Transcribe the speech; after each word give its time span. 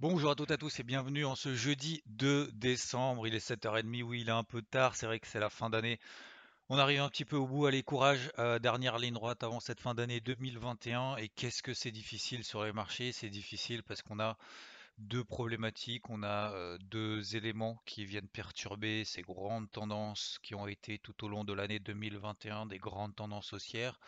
Bonjour 0.00 0.30
à 0.30 0.34
toutes 0.34 0.50
et 0.50 0.54
à 0.54 0.56
tous 0.56 0.80
et 0.80 0.82
bienvenue 0.82 1.26
en 1.26 1.34
ce 1.34 1.54
jeudi 1.54 2.02
2 2.06 2.52
décembre. 2.52 3.26
Il 3.26 3.34
est 3.34 3.50
7h30, 3.50 4.02
oui 4.02 4.22
il 4.22 4.30
est 4.30 4.32
un 4.32 4.44
peu 4.44 4.62
tard, 4.62 4.96
c'est 4.96 5.04
vrai 5.04 5.20
que 5.20 5.26
c'est 5.26 5.38
la 5.38 5.50
fin 5.50 5.68
d'année. 5.68 6.00
On 6.70 6.78
arrive 6.78 7.00
un 7.00 7.10
petit 7.10 7.26
peu 7.26 7.36
au 7.36 7.46
bout, 7.46 7.66
allez 7.66 7.82
courage, 7.82 8.32
euh, 8.38 8.58
dernière 8.58 8.98
ligne 8.98 9.12
droite 9.12 9.42
avant 9.42 9.60
cette 9.60 9.78
fin 9.78 9.94
d'année 9.94 10.20
2021 10.20 11.16
et 11.16 11.28
qu'est-ce 11.28 11.62
que 11.62 11.74
c'est 11.74 11.90
difficile 11.90 12.44
sur 12.44 12.64
les 12.64 12.72
marchés? 12.72 13.12
C'est 13.12 13.28
difficile 13.28 13.82
parce 13.82 14.00
qu'on 14.00 14.20
a 14.20 14.38
deux 14.96 15.22
problématiques, 15.22 16.08
on 16.08 16.22
a 16.22 16.50
euh, 16.54 16.78
deux 16.78 17.36
éléments 17.36 17.82
qui 17.84 18.06
viennent 18.06 18.28
perturber 18.28 19.04
ces 19.04 19.20
grandes 19.20 19.70
tendances 19.70 20.38
qui 20.42 20.54
ont 20.54 20.66
été 20.66 20.98
tout 20.98 21.26
au 21.26 21.28
long 21.28 21.44
de 21.44 21.52
l'année 21.52 21.78
2021 21.78 22.64
des 22.64 22.78
grandes 22.78 23.14
tendances 23.14 23.52
haussières, 23.52 24.00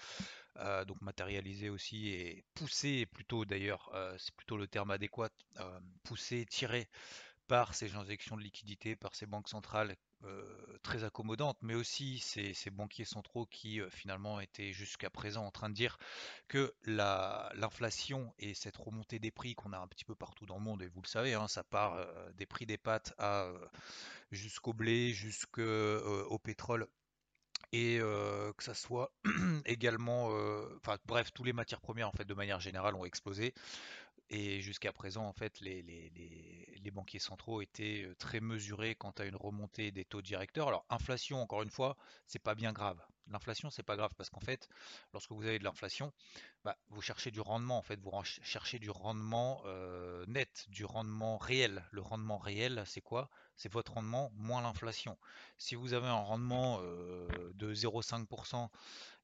euh, 0.59 0.85
donc 0.85 1.01
matérialisées 1.01 1.71
aussi 1.71 2.09
et 2.09 2.45
poussées 2.55 3.07
plutôt 3.07 3.45
d'ailleurs, 3.45 3.91
euh, 3.95 4.15
c'est 4.19 4.35
plutôt 4.35 4.57
le 4.57 4.67
terme 4.67 4.91
adéquat, 4.91 5.31
poussées, 6.03 6.47
tirées 6.47 6.89
par 7.49 7.75
ces 7.75 7.97
injections 7.97 8.37
de 8.37 8.43
liquidités, 8.43 8.97
par 8.97 9.15
ces 9.15 9.27
banques 9.27 9.49
centrales 9.49 9.97
euh, 10.25 10.45
très 10.83 11.05
accommodantes, 11.05 11.59
mais 11.63 11.75
aussi 11.75 12.19
ces, 12.19 12.55
banquiers 12.71 13.05
centraux 13.05 13.45
qui 13.47 13.81
euh, 13.81 13.91
finalement 13.91 14.41
étaient 14.41 14.73
jusqu'à 14.73 15.11
présent 15.11 15.45
en 15.45 15.51
train 15.51 15.69
de 15.69 15.75
dire 15.75 15.99
que 16.49 16.73
l'inflation 16.85 18.33
et 18.39 18.55
cette 18.55 18.77
remontée 18.77 19.19
des 19.19 19.31
prix 19.31 19.55
qu'on 19.55 19.73
a 19.73 19.79
un 19.79 19.89
petit 19.89 20.05
peu 20.05 20.15
partout 20.15 20.47
dans 20.47 20.57
le 20.57 20.63
monde, 20.63 20.83
et 20.83 20.87
vous 20.87 21.03
le 21.03 21.09
savez, 21.09 21.35
hein, 21.35 21.49
ça 21.49 21.65
part 21.65 21.95
euh, 21.95 22.33
des 22.35 22.47
prix 22.47 22.67
des 22.67 22.79
pâtes 22.79 23.13
à 23.19 23.53
jusqu'au 24.31 24.73
blé, 24.73 25.13
jusqu'au 25.13 26.39
pétrole 26.39 26.87
et 27.73 27.99
que 27.99 28.65
ça 28.65 28.75
soit 28.75 29.13
également, 29.67 30.29
enfin 30.77 30.97
bref, 31.07 31.33
tous 31.33 31.45
les 31.45 31.53
matières 31.53 31.81
premières 31.81 32.09
en 32.09 32.13
fait 32.13 32.25
de 32.25 32.35
manière 32.35 32.61
générale 32.61 32.95
ont 32.95 33.05
explosé. 33.05 33.55
Et 34.35 34.63
jusqu'à 34.63 34.95
présent, 34.95 35.27
en 35.27 35.35
fait, 35.35 35.61
les, 35.61 36.91
banquiers 36.91 37.19
centraux 37.19 37.61
étaient 37.61 38.09
très 38.19 38.41
mesurés 38.41 38.95
quant 38.95 39.11
à 39.19 39.25
une 39.25 39.37
remontée 39.37 39.93
des 39.93 40.07
taux 40.07 40.23
directeurs. 40.23 40.69
Alors, 40.69 40.87
inflation, 40.89 41.43
encore 41.43 41.63
une 41.63 41.71
fois, 41.71 41.99
c'est 42.27 42.39
pas 42.39 42.55
bien 42.55 42.73
grave. 42.73 42.99
L'inflation, 43.29 43.69
c'est 43.69 43.83
pas 43.83 43.97
grave 43.97 44.13
parce 44.17 44.31
qu'en 44.31 44.41
fait, 44.41 44.69
lorsque 45.13 45.33
vous 45.33 45.45
avez 45.45 45.59
de 45.59 45.65
l'inflation, 45.65 46.15
bah, 46.65 46.79
vous 46.89 47.03
cherchez 47.03 47.31
du 47.31 47.41
rendement. 47.41 47.77
En 47.77 47.83
fait, 47.83 48.01
vous 48.01 48.11
cherchez 48.25 48.79
du 48.79 48.89
rendement 48.89 49.63
net, 50.27 50.65
du 50.69 50.87
rendement 50.87 51.37
réel. 51.37 51.85
Le 51.91 52.01
rendement 52.01 52.39
réel, 52.39 52.83
c'est 52.87 53.03
quoi? 53.03 53.29
C'est 53.57 53.71
votre 53.71 53.93
rendement 53.93 54.33
moins 54.35 54.63
l'inflation. 54.63 55.19
Si 55.59 55.75
vous 55.75 55.93
avez 55.93 56.09
un 56.09 56.21
rendement 56.21 56.81
de 56.81 57.75
0,5% 57.75 58.71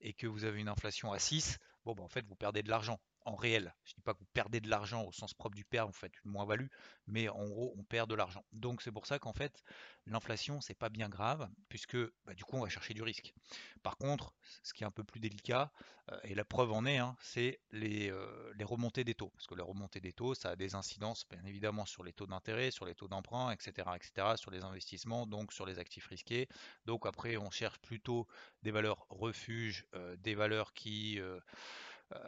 et 0.03 0.13
que 0.13 0.27
vous 0.27 0.45
avez 0.45 0.61
une 0.61 0.69
inflation 0.69 1.13
à 1.13 1.19
6, 1.19 1.59
bon, 1.87 1.95
bah, 1.95 2.03
en 2.03 2.09
fait, 2.09 2.27
vous 2.27 2.37
perdez 2.37 2.63
de 2.63 2.69
l'argent 2.69 3.01
en 3.29 3.37
réel. 3.37 3.75
Je 3.85 3.93
ne 3.93 3.95
dis 3.97 4.03
pas 4.03 4.15
que 4.15 4.21
vous 4.21 4.29
perdez 4.33 4.61
de 4.61 4.69
l'argent 4.69 5.05
au 5.05 5.13
sens 5.13 5.35
propre 5.35 5.55
du 5.55 5.65
perdre, 5.65 5.93
vous 5.93 5.99
faites 5.99 6.15
une 6.25 6.31
moins-value, 6.31 6.69
mais 7.07 7.29
en 7.29 7.47
gros, 7.47 7.75
on 7.77 7.85
perd 7.85 8.09
de 8.09 8.15
l'argent. 8.15 8.45
Donc 8.53 8.83
c'est 8.83 8.93
pour 8.93 9.07
ça 9.07 9.19
qu'en 9.19 9.33
fait, 9.33 9.63
l'inflation, 10.07 10.61
c'est 10.61 10.75
pas 10.75 10.89
bien 10.89 11.09
grave, 11.09 11.49
puisque 11.69 11.97
bah, 12.25 12.35
du 12.35 12.45
coup, 12.45 12.57
on 12.57 12.63
va 12.63 12.69
chercher 12.69 12.95
du 12.95 13.03
risque. 13.03 13.35
Par 13.83 13.97
contre, 13.97 14.35
ce 14.63 14.73
qui 14.73 14.83
est 14.83 14.87
un 14.87 14.91
peu 14.91 15.05
plus 15.05 15.21
délicat, 15.21 15.71
euh, 16.11 16.19
et 16.25 16.35
la 16.35 16.45
preuve 16.45 16.73
en 16.73 16.87
est, 16.87 16.99
hein, 16.99 17.17
c'est 17.21 17.61
les, 17.71 18.11
euh, 18.11 18.53
les, 18.57 18.65
remontées 18.65 19.05
des 19.05 19.15
taux. 19.15 19.31
Parce 19.35 19.47
que 19.47 19.55
les 19.55 19.63
remontées 19.63 20.01
des 20.01 20.13
taux, 20.13 20.35
ça 20.35 20.51
a 20.51 20.57
des 20.57 20.75
incidences, 20.75 21.27
bien 21.29 21.45
évidemment, 21.45 21.85
sur 21.85 22.03
les 22.03 22.13
taux 22.13 22.27
d'intérêt, 22.27 22.71
sur 22.71 22.87
les 22.87 22.95
taux 22.95 23.09
d'emprunt, 23.09 23.51
etc., 23.51 23.91
etc., 23.95 24.37
sur 24.37 24.51
les 24.51 24.65
investissements, 24.65 25.27
donc 25.27 25.53
sur 25.53 25.67
les 25.67 25.79
actifs 25.79 26.07
risqués. 26.07 26.49
Donc 26.87 27.07
après, 27.07 27.37
on 27.37 27.51
cherche 27.51 27.79
plutôt 27.79 28.27
des 28.63 28.71
valeurs 28.71 29.07
refuges, 29.11 29.87
euh, 29.95 30.17
des 30.17 30.35
valeurs 30.35 30.73
qui 30.73 31.21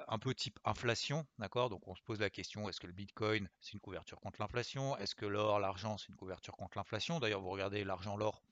un 0.08 0.18
peu 0.18 0.34
type 0.34 0.58
inflation, 0.64 1.26
d'accord? 1.38 1.70
Donc 1.70 1.86
on 1.88 1.94
se 1.94 2.02
pose 2.02 2.20
la 2.20 2.30
question, 2.30 2.68
est-ce 2.68 2.80
que 2.80 2.86
le 2.86 2.92
Bitcoin 2.92 3.48
c'est 3.60 3.72
une 3.72 3.80
couverture 3.80 4.20
contre 4.20 4.40
l'inflation? 4.40 4.96
Est-ce 4.98 5.14
que 5.14 5.26
l'or, 5.26 5.58
l'argent 5.58 5.96
c'est 5.98 6.08
une 6.08 6.16
couverture 6.16 6.56
contre 6.56 6.76
l'inflation? 6.76 7.20
D'ailleurs 7.20 7.40
vous 7.40 7.50
regardez 7.50 7.84
l'argent, 7.84 8.16
l'or, 8.16 8.42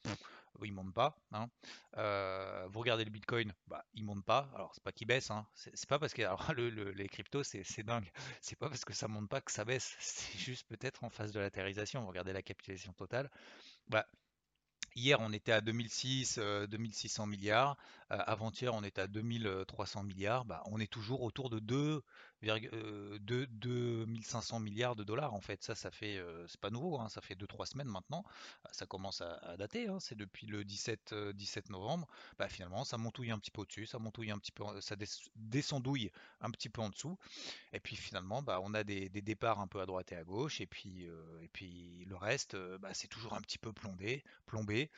il 0.65 0.73
monte 0.73 0.95
pas. 0.95 1.17
Hein. 1.33 1.49
Euh, 1.97 2.67
vous 2.71 2.81
regardez 2.81 3.05
le 3.05 3.11
Bitcoin, 3.11 3.53
bah, 3.67 3.85
il 3.95 4.05
monte 4.05 4.25
pas. 4.25 4.51
Alors 4.55 4.75
c'est 4.75 4.83
pas 4.83 4.93
qu'il 4.93 5.07
baisse, 5.07 5.31
hein. 5.31 5.47
c'est 5.55 5.89
pas 5.89 5.99
parce 5.99 6.15
que 6.15 6.23
alors, 6.23 6.45
les 6.57 7.09
cryptos 7.09 7.45
c'est 7.45 7.83
dingue. 7.83 8.11
C'est 8.41 8.57
pas 8.57 8.69
parce 8.69 8.85
que 8.85 8.95
ça 8.95 9.09
monte 9.09 9.29
pas 9.29 9.41
que 9.41 9.53
ça 9.53 9.65
baisse. 9.65 9.97
C'est 10.01 10.39
juste 10.39 10.67
peut-être 10.69 11.05
en 11.05 11.11
phase 11.11 11.33
de 11.33 11.41
latérisation. 11.41 12.01
Vous 12.01 12.09
regardez 12.09 12.33
la 12.33 12.43
capitalisation 12.43 12.93
totale, 12.93 13.31
bah, 13.89 14.07
Hier, 14.99 15.21
on 15.21 15.33
était 15.33 15.53
à 15.53 15.61
2006, 15.61 16.41
2600 16.69 17.23
euh, 17.23 17.27
milliards. 17.27 17.77
Euh, 18.11 18.19
avant-hier, 18.27 18.75
on 18.75 18.83
était 18.83 19.03
à 19.03 19.07
2300 19.07 20.03
milliards. 20.03 20.45
Bah, 20.45 20.65
on 20.67 20.81
est 20.81 20.91
toujours 20.91 21.23
autour 21.23 21.51
de 21.51 21.61
2, 21.61 22.03
2500 22.43 24.61
milliards 24.61 24.97
de 24.97 25.05
dollars. 25.05 25.35
En 25.35 25.41
fait, 25.41 25.63
ça, 25.63 25.75
ça 25.75 25.91
fait, 25.91 26.23
c'est 26.47 26.61
pas 26.61 26.71
nouveau, 26.71 26.99
hein, 26.99 27.09
ça 27.09 27.21
fait 27.21 27.35
2-3 27.35 27.67
semaines 27.67 27.89
maintenant. 27.89 28.25
Ça 28.73 28.87
commence 28.87 29.21
à, 29.21 29.57
dater. 29.57 29.89
Hein, 29.89 29.99
c'est 30.01 30.17
depuis 30.17 30.47
le 30.47 30.65
17, 30.65 31.15
17 31.35 31.71
novembre. 31.71 32.07
Bah, 32.39 32.49
finalement, 32.49 32.85
ça 32.85 32.99
montouille 32.99 33.31
un 33.31 33.39
petit 33.39 33.51
peu 33.51 33.63
au-dessus, 33.63 33.87
ça 33.87 33.99
montouille 33.99 34.31
un 34.31 34.39
petit 34.39 34.53
peu, 34.53 34.65
ça 34.81 34.97
descendouille 35.37 36.11
un 36.41 36.51
petit 36.51 36.69
peu 36.69 36.81
en 36.81 36.91
dessous. 36.91 37.19
Et 37.73 37.81
puis 37.81 37.97
finalement, 37.97 38.43
bah, 38.43 38.61
on 38.63 38.75
a 38.75 38.85
des, 38.85 39.09
départs 39.09 39.61
un 39.61 39.67
peu 39.67 39.81
à 39.81 39.87
droite 39.87 40.13
et 40.13 40.17
à 40.17 40.25
gauche. 40.25 40.61
Et 40.61 40.67
puis, 40.67 41.09
et 41.43 41.49
puis 41.53 42.05
le 42.07 42.17
reste, 42.17 42.57
bah, 42.81 42.95
c'est 42.95 43.09
toujours 43.09 43.35
un 43.35 43.41
petit 43.41 43.59
peu 43.59 43.73
plombé. 43.73 44.25
plombé. 44.47 44.91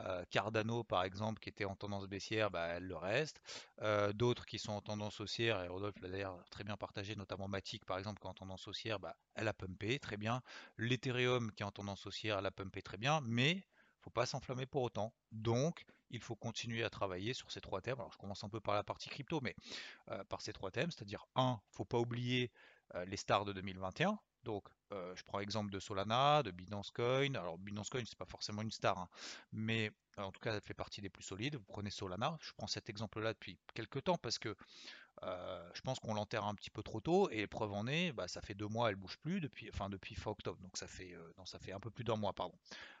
Euh, 0.00 0.24
Cardano, 0.30 0.84
par 0.84 1.02
exemple, 1.02 1.40
qui 1.40 1.48
était 1.48 1.64
en 1.64 1.74
tendance 1.74 2.06
baissière, 2.06 2.50
bah, 2.50 2.66
elle 2.66 2.86
le 2.86 2.96
reste. 2.96 3.40
Euh, 3.82 4.12
d'autres 4.12 4.46
qui 4.46 4.58
sont 4.58 4.72
en 4.72 4.80
tendance 4.80 5.20
haussière, 5.20 5.62
et 5.62 5.68
Rodolphe 5.68 6.00
l'a 6.00 6.08
d'ailleurs 6.08 6.44
très 6.50 6.64
bien 6.64 6.76
partagé, 6.76 6.87
notamment 7.16 7.48
Matic, 7.48 7.84
par 7.84 7.98
exemple, 7.98 8.20
qui 8.20 8.26
est 8.26 8.30
en 8.30 8.34
tendance 8.34 8.68
haussière, 8.68 8.98
bah, 8.98 9.16
elle 9.34 9.48
a 9.48 9.54
pumpé 9.54 9.98
très 9.98 10.16
bien. 10.16 10.42
L'Ethereum, 10.76 11.52
qui 11.52 11.62
est 11.62 11.66
en 11.66 11.70
tendance 11.70 12.06
haussière, 12.06 12.38
elle 12.38 12.46
a 12.46 12.50
pumpé 12.50 12.82
très 12.82 12.96
bien, 12.96 13.20
mais 13.22 13.64
faut 14.00 14.10
pas 14.10 14.26
s'enflammer 14.26 14.66
pour 14.66 14.82
autant. 14.82 15.12
Donc, 15.32 15.84
il 16.10 16.20
faut 16.20 16.36
continuer 16.36 16.84
à 16.84 16.90
travailler 16.90 17.34
sur 17.34 17.50
ces 17.50 17.60
trois 17.60 17.80
thèmes. 17.80 17.98
Alors, 17.98 18.12
je 18.12 18.18
commence 18.18 18.44
un 18.44 18.48
peu 18.48 18.60
par 18.60 18.74
la 18.74 18.84
partie 18.84 19.08
crypto, 19.08 19.40
mais 19.42 19.54
euh, 20.10 20.24
par 20.24 20.40
ces 20.40 20.52
trois 20.52 20.70
thèmes, 20.70 20.90
c'est-à-dire, 20.90 21.26
un, 21.34 21.60
faut 21.70 21.84
pas 21.84 21.98
oublier 21.98 22.50
les 23.04 23.18
stars 23.18 23.44
de 23.44 23.52
2021, 23.52 24.18
donc, 24.44 24.64
euh, 24.92 25.14
je 25.16 25.22
prends 25.24 25.38
l'exemple 25.38 25.70
de 25.70 25.78
Solana, 25.78 26.42
de 26.42 26.50
Binance 26.50 26.90
Coin. 26.90 27.34
Alors, 27.34 27.58
Binance 27.58 27.90
Coin, 27.90 28.02
c'est 28.06 28.18
pas 28.18 28.24
forcément 28.24 28.62
une 28.62 28.70
star, 28.70 28.98
hein, 28.98 29.08
mais 29.52 29.90
euh, 30.18 30.22
en 30.22 30.32
tout 30.32 30.40
cas, 30.40 30.54
elle 30.54 30.60
fait 30.62 30.74
partie 30.74 31.00
des 31.00 31.10
plus 31.10 31.22
solides. 31.22 31.56
Vous 31.56 31.64
prenez 31.64 31.90
Solana. 31.90 32.38
Je 32.40 32.52
prends 32.56 32.66
cet 32.66 32.88
exemple-là 32.88 33.32
depuis 33.34 33.58
quelques 33.74 34.04
temps 34.04 34.18
parce 34.18 34.38
que 34.38 34.56
euh, 35.22 35.70
je 35.74 35.80
pense 35.80 35.98
qu'on 36.00 36.14
l'enterre 36.14 36.44
un 36.44 36.54
petit 36.54 36.70
peu 36.70 36.82
trop 36.82 37.00
tôt. 37.00 37.28
Et 37.30 37.46
preuve 37.46 37.72
en 37.72 37.86
est, 37.86 38.12
bah, 38.12 38.28
ça 38.28 38.40
fait 38.40 38.54
deux 38.54 38.68
mois, 38.68 38.90
elle 38.90 38.96
bouge 38.96 39.18
plus 39.18 39.40
depuis, 39.40 39.68
enfin 39.72 39.88
depuis 39.88 40.14
fin 40.14 40.30
octobre. 40.30 40.60
Donc 40.60 40.76
ça 40.76 40.86
fait, 40.86 41.14
fait 41.60 41.72
un 41.72 41.80
peu 41.80 41.90
plus 41.90 42.04
d'un 42.04 42.16
mois, 42.16 42.32
pardon, 42.32 42.54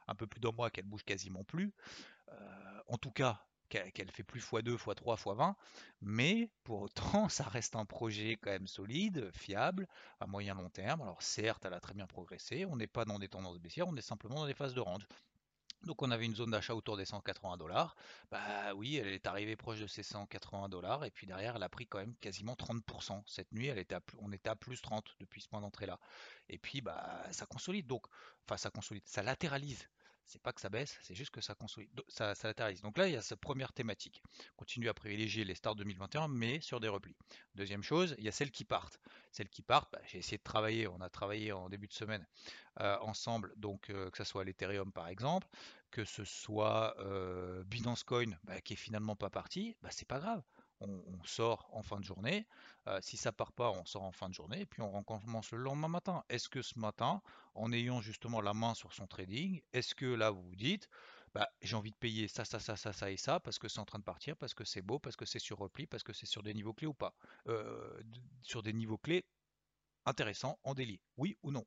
un 0.06 0.14
peu 0.14 0.26
plus 0.26 0.40
d'un 0.40 0.52
mois 0.52 0.70
qu'elle 0.70 0.86
bouge 0.86 1.04
quasiment 1.04 1.44
plus. 1.44 1.72
en 2.88 2.98
tout 2.98 3.10
cas, 3.10 3.44
qu'elle 3.68 4.10
fait 4.10 4.22
plus 4.22 4.40
x2, 4.40 4.76
x3, 4.76 5.16
x20, 5.16 5.54
mais 6.00 6.50
pour 6.64 6.82
autant, 6.82 7.28
ça 7.28 7.44
reste 7.44 7.76
un 7.76 7.84
projet 7.84 8.36
quand 8.40 8.50
même 8.50 8.66
solide, 8.66 9.30
fiable, 9.32 9.86
à 10.20 10.26
moyen 10.26 10.54
long 10.54 10.70
terme. 10.70 11.02
Alors 11.02 11.22
certes, 11.22 11.64
elle 11.64 11.74
a 11.74 11.80
très 11.80 11.94
bien 11.94 12.06
progressé, 12.06 12.64
on 12.66 12.76
n'est 12.76 12.86
pas 12.86 13.04
dans 13.04 13.18
des 13.18 13.28
tendances 13.28 13.58
baissières, 13.58 13.88
on 13.88 13.96
est 13.96 14.02
simplement 14.02 14.36
dans 14.36 14.46
des 14.46 14.54
phases 14.54 14.74
de 14.74 14.80
range. 14.80 15.06
Donc 15.84 16.02
on 16.02 16.10
avait 16.10 16.26
une 16.26 16.34
zone 16.34 16.50
d'achat 16.50 16.74
autour 16.74 16.96
des 16.96 17.04
180 17.04 17.56
dollars. 17.56 17.96
Bah 18.30 18.74
oui, 18.74 18.96
elle 18.96 19.08
est 19.08 19.26
arrivée 19.26 19.56
proche 19.56 19.80
de 19.80 19.86
ces 19.86 20.02
180 20.02 20.68
dollars 20.68 21.04
et 21.04 21.10
puis 21.10 21.26
derrière 21.26 21.56
elle 21.56 21.62
a 21.62 21.68
pris 21.68 21.86
quand 21.86 21.98
même 21.98 22.14
quasiment 22.16 22.54
30%. 22.54 23.22
Cette 23.26 23.52
nuit, 23.52 23.66
elle 23.66 23.78
était 23.78 23.96
on 24.18 24.32
était 24.32 24.50
à 24.50 24.56
plus 24.56 24.80
30 24.82 25.16
depuis 25.20 25.40
ce 25.40 25.48
point 25.48 25.60
d'entrée 25.60 25.86
là. 25.86 25.98
Et 26.48 26.58
puis 26.58 26.80
bah 26.80 27.22
ça 27.30 27.46
consolide 27.46 27.86
donc, 27.86 28.06
enfin 28.46 28.56
ça 28.56 28.70
consolide, 28.70 29.06
ça 29.06 29.22
latéralise 29.22 29.88
c'est 30.28 30.42
pas 30.42 30.52
que 30.52 30.60
ça 30.60 30.68
baisse, 30.68 30.98
c'est 31.02 31.14
juste 31.14 31.30
que 31.30 31.40
ça 31.40 31.54
consolide, 31.54 31.88
ça, 32.06 32.34
ça. 32.34 32.52
Donc 32.82 32.98
là, 32.98 33.08
il 33.08 33.14
y 33.14 33.16
a 33.16 33.22
cette 33.22 33.40
première 33.40 33.72
thématique. 33.72 34.22
Continue 34.56 34.88
à 34.88 34.94
privilégier 34.94 35.44
les 35.44 35.54
stars 35.54 35.74
2021, 35.74 36.28
mais 36.28 36.60
sur 36.60 36.80
des 36.80 36.88
replis. 36.88 37.16
Deuxième 37.54 37.82
chose, 37.82 38.14
il 38.18 38.24
y 38.24 38.28
a 38.28 38.32
celles 38.32 38.50
qui 38.50 38.64
partent. 38.64 39.00
Celles 39.32 39.48
qui 39.48 39.62
partent, 39.62 39.90
bah, 39.92 40.00
j'ai 40.06 40.18
essayé 40.18 40.36
de 40.36 40.42
travailler, 40.42 40.86
on 40.86 41.00
a 41.00 41.08
travaillé 41.08 41.52
en 41.52 41.68
début 41.68 41.88
de 41.88 41.92
semaine 41.94 42.26
euh, 42.80 42.98
ensemble, 43.00 43.54
donc 43.56 43.88
euh, 43.90 44.10
que 44.10 44.18
ce 44.18 44.24
soit 44.24 44.44
l'Ethereum 44.44 44.92
par 44.92 45.08
exemple, 45.08 45.48
que 45.90 46.04
ce 46.04 46.24
soit 46.24 46.94
euh, 46.98 47.64
Binance 47.64 48.04
Coin, 48.04 48.36
bah, 48.44 48.60
qui 48.60 48.74
est 48.74 48.76
finalement 48.76 49.16
pas 49.16 49.30
parti, 49.30 49.76
bah, 49.82 49.88
c'est 49.90 50.08
pas 50.08 50.20
grave 50.20 50.42
on, 50.80 51.24
sort 51.24 51.68
en 51.72 51.82
fin 51.82 51.98
de 51.98 52.04
journée. 52.04 52.46
Si 53.00 53.16
ça 53.16 53.32
part 53.32 53.52
pas, 53.52 53.70
on 53.70 53.84
sort 53.84 54.04
en 54.04 54.12
fin 54.12 54.28
de 54.28 54.34
journée 54.34 54.60
et 54.60 54.66
puis 54.66 54.80
on 54.80 54.90
recommence 54.90 55.50
le 55.50 55.58
lendemain 55.58 55.88
matin. 55.88 56.24
Est-ce 56.28 56.48
que 56.48 56.62
ce 56.62 56.78
matin, 56.78 57.20
en 57.58 57.72
ayant 57.72 58.00
justement 58.00 58.40
la 58.40 58.54
main 58.54 58.74
sur 58.74 58.92
son 58.92 59.06
trading, 59.06 59.60
est-ce 59.72 59.94
que 59.94 60.06
là 60.06 60.30
vous 60.30 60.42
vous 60.42 60.56
dites, 60.56 60.88
bah, 61.34 61.48
j'ai 61.62 61.76
envie 61.76 61.90
de 61.92 61.96
payer 61.96 62.28
ça, 62.28 62.44
ça, 62.44 62.58
ça, 62.60 62.76
ça, 62.76 62.92
ça 62.92 63.10
et 63.10 63.16
ça 63.16 63.40
parce 63.40 63.58
que 63.58 63.68
c'est 63.68 63.80
en 63.80 63.84
train 63.84 63.98
de 63.98 64.04
partir, 64.04 64.36
parce 64.36 64.54
que 64.54 64.64
c'est 64.64 64.82
beau, 64.82 64.98
parce 64.98 65.16
que 65.16 65.24
c'est 65.26 65.38
sur 65.38 65.58
repli, 65.58 65.86
parce 65.86 66.02
que 66.02 66.12
c'est 66.12 66.26
sur 66.26 66.42
des 66.42 66.54
niveaux 66.54 66.74
clés 66.74 66.86
ou 66.86 66.94
pas, 66.94 67.14
euh, 67.48 68.00
sur 68.42 68.62
des 68.62 68.72
niveaux 68.72 68.98
clés 68.98 69.26
intéressants 70.06 70.58
en 70.64 70.74
délit, 70.74 71.00
oui 71.16 71.38
ou 71.42 71.50
non? 71.52 71.64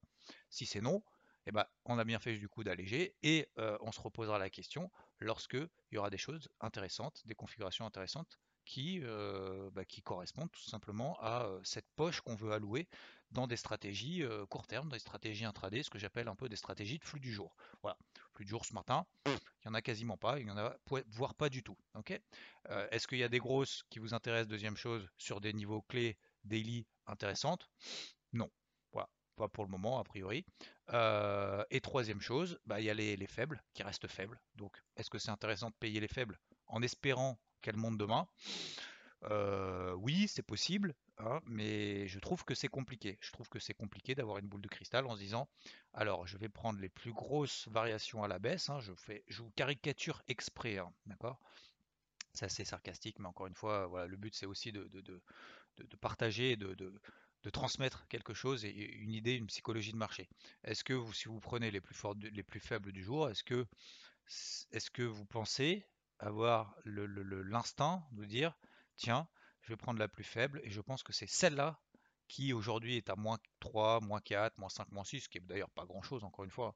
Si 0.49 0.65
c'est 0.65 0.81
non, 0.81 1.03
eh 1.45 1.51
ben, 1.51 1.65
on 1.85 1.97
a 1.99 2.03
bien 2.03 2.19
fait 2.19 2.37
du 2.37 2.49
coup 2.49 2.63
d'alléger 2.63 3.15
et 3.23 3.49
euh, 3.59 3.77
on 3.81 3.91
se 3.91 4.01
reposera 4.01 4.39
la 4.39 4.49
question 4.49 4.91
lorsque 5.19 5.53
il 5.55 5.95
y 5.95 5.97
aura 5.97 6.09
des 6.09 6.17
choses 6.17 6.49
intéressantes, 6.59 7.21
des 7.25 7.35
configurations 7.35 7.85
intéressantes 7.85 8.39
qui, 8.71 9.01
euh, 9.03 9.69
bah, 9.71 9.83
qui 9.83 10.01
correspondent 10.01 10.49
tout 10.49 10.61
simplement 10.61 11.17
à 11.19 11.43
euh, 11.43 11.59
cette 11.61 11.89
poche 11.97 12.21
qu'on 12.21 12.35
veut 12.35 12.53
allouer 12.53 12.87
dans 13.31 13.45
des 13.45 13.57
stratégies 13.57 14.23
court 14.49 14.65
terme, 14.65 14.87
dans 14.87 14.95
des 14.95 14.99
stratégies 14.99 15.43
intraday, 15.43 15.83
ce 15.83 15.89
que 15.89 15.99
j'appelle 15.99 16.29
un 16.29 16.35
peu 16.35 16.47
des 16.47 16.55
stratégies 16.55 16.97
de 16.97 17.03
flux 17.03 17.19
du 17.19 17.33
jour. 17.33 17.55
Voilà, 17.81 17.97
flux 18.33 18.45
du 18.45 18.49
jour 18.49 18.65
ce 18.65 18.73
matin, 18.73 19.05
il 19.25 19.31
n'y 19.65 19.71
en 19.71 19.73
a 19.73 19.81
quasiment 19.81 20.17
pas, 20.17 20.39
il 20.39 20.47
y 20.47 20.51
en 20.51 20.57
a 20.57 20.75
voire 21.07 21.35
pas 21.35 21.47
du 21.49 21.63
tout. 21.63 21.77
Est-ce 22.91 23.07
qu'il 23.07 23.19
y 23.19 23.23
a 23.23 23.29
des 23.29 23.39
grosses 23.39 23.83
qui 23.89 23.99
vous 23.99 24.13
intéressent? 24.13 24.49
Deuxième 24.49 24.75
chose, 24.75 25.07
sur 25.17 25.39
des 25.39 25.53
niveaux 25.53 25.81
clés 25.83 26.17
daily 26.43 26.85
intéressantes? 27.07 27.69
Non. 28.33 28.49
Voilà, 28.91 29.09
pas 29.37 29.47
pour 29.47 29.63
le 29.63 29.69
moment 29.69 29.97
a 29.97 30.03
priori. 30.03 30.45
et 30.89 31.81
troisième 31.81 32.19
chose, 32.19 32.59
bah, 32.65 32.81
il 32.81 32.85
y 32.85 32.89
a 32.89 32.93
les, 32.93 33.15
les, 33.15 33.27
faibles 33.27 33.63
qui 33.73 33.83
restent 33.83 34.07
faibles. 34.07 34.41
Donc 34.55 34.77
est-ce 34.97 35.09
que 35.09 35.19
c'est 35.19 35.31
intéressant 35.31 35.69
de 35.69 35.75
payer 35.75 36.01
les 36.01 36.09
faibles? 36.09 36.37
En 36.67 36.81
espérant 36.81 37.39
qu'elles 37.61 37.77
montent 37.77 37.97
demain 37.97 38.27
Oui, 39.97 40.27
c'est 40.27 40.41
possible, 40.41 40.95
hein, 41.19 41.39
mais 41.45 42.07
je 42.07 42.19
trouve 42.19 42.43
que 42.43 42.55
c'est 42.55 42.67
compliqué. 42.67 43.17
Je 43.21 43.31
trouve 43.31 43.49
que 43.49 43.59
c'est 43.59 43.73
compliqué 43.73 44.15
d'avoir 44.15 44.37
une 44.39 44.47
boule 44.47 44.61
de 44.61 44.67
cristal 44.67 45.05
en 45.05 45.15
se 45.15 45.19
disant 45.19 45.47
alors 45.93 46.25
je 46.27 46.37
vais 46.37 46.49
prendre 46.49 46.79
les 46.79 46.89
plus 46.89 47.13
grosses 47.13 47.67
variations 47.67 48.23
à 48.23 48.27
la 48.27 48.39
baisse. 48.39 48.69
Hein, 48.69 48.79
je, 48.79 48.93
fais, 48.93 49.23
je 49.27 49.41
vous 49.41 49.51
caricature 49.51 50.21
exprès, 50.27 50.77
hein, 50.77 50.91
c'est 52.33 52.45
assez 52.45 52.65
sarcastique, 52.65 53.19
mais 53.19 53.27
encore 53.27 53.47
une 53.47 53.55
fois, 53.55 54.07
le 54.07 54.17
but 54.17 54.33
c'est 54.35 54.45
aussi 54.45 54.71
de, 54.71 54.89
partager, 55.99 56.55
de, 56.55 56.93
transmettre 57.51 58.07
quelque 58.07 58.33
chose 58.33 58.65
et 58.65 58.71
une 58.71 59.13
idée, 59.13 59.33
une 59.33 59.47
psychologie 59.47 59.91
de 59.91 59.97
marché. 59.97 60.29
Est-ce 60.63 60.83
que 60.83 60.93
vous, 60.93 61.13
si 61.13 61.27
vous 61.27 61.39
prenez 61.39 61.71
les 61.71 61.81
plus 61.81 62.59
faibles 62.59 62.91
du 62.91 63.03
jour, 63.03 63.29
que, 63.45 63.65
est-ce 64.71 64.89
que 64.91 65.03
vous 65.03 65.25
pensez 65.25 65.85
avoir 66.21 66.75
l'instinct 66.85 68.05
de 68.11 68.25
dire, 68.25 68.57
tiens, 68.95 69.27
je 69.61 69.69
vais 69.73 69.77
prendre 69.77 69.99
la 69.99 70.07
plus 70.07 70.23
faible 70.23 70.61
et 70.63 70.69
je 70.69 70.81
pense 70.81 71.03
que 71.03 71.13
c'est 71.13 71.27
celle-là 71.27 71.79
qui 72.27 72.53
aujourd'hui 72.53 72.95
est 72.95 73.09
à 73.09 73.15
moins 73.15 73.37
3, 73.59 73.99
moins 73.99 74.21
4, 74.21 74.57
moins 74.57 74.69
5, 74.69 74.89
moins 74.91 75.03
6, 75.03 75.21
ce 75.21 75.29
qui 75.29 75.39
est 75.39 75.41
d'ailleurs 75.41 75.69
pas 75.71 75.85
grand-chose 75.85 76.23
encore 76.23 76.45
une 76.45 76.51
fois. 76.51 76.73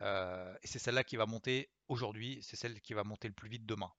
Euh, 0.00 0.54
et 0.62 0.66
c'est 0.66 0.78
celle-là 0.78 1.04
qui 1.04 1.16
va 1.16 1.26
monter 1.26 1.70
aujourd'hui, 1.88 2.40
c'est 2.42 2.56
celle 2.56 2.80
qui 2.80 2.94
va 2.94 3.04
monter 3.04 3.28
le 3.28 3.34
plus 3.34 3.50
vite 3.50 3.66
demain. 3.66 3.92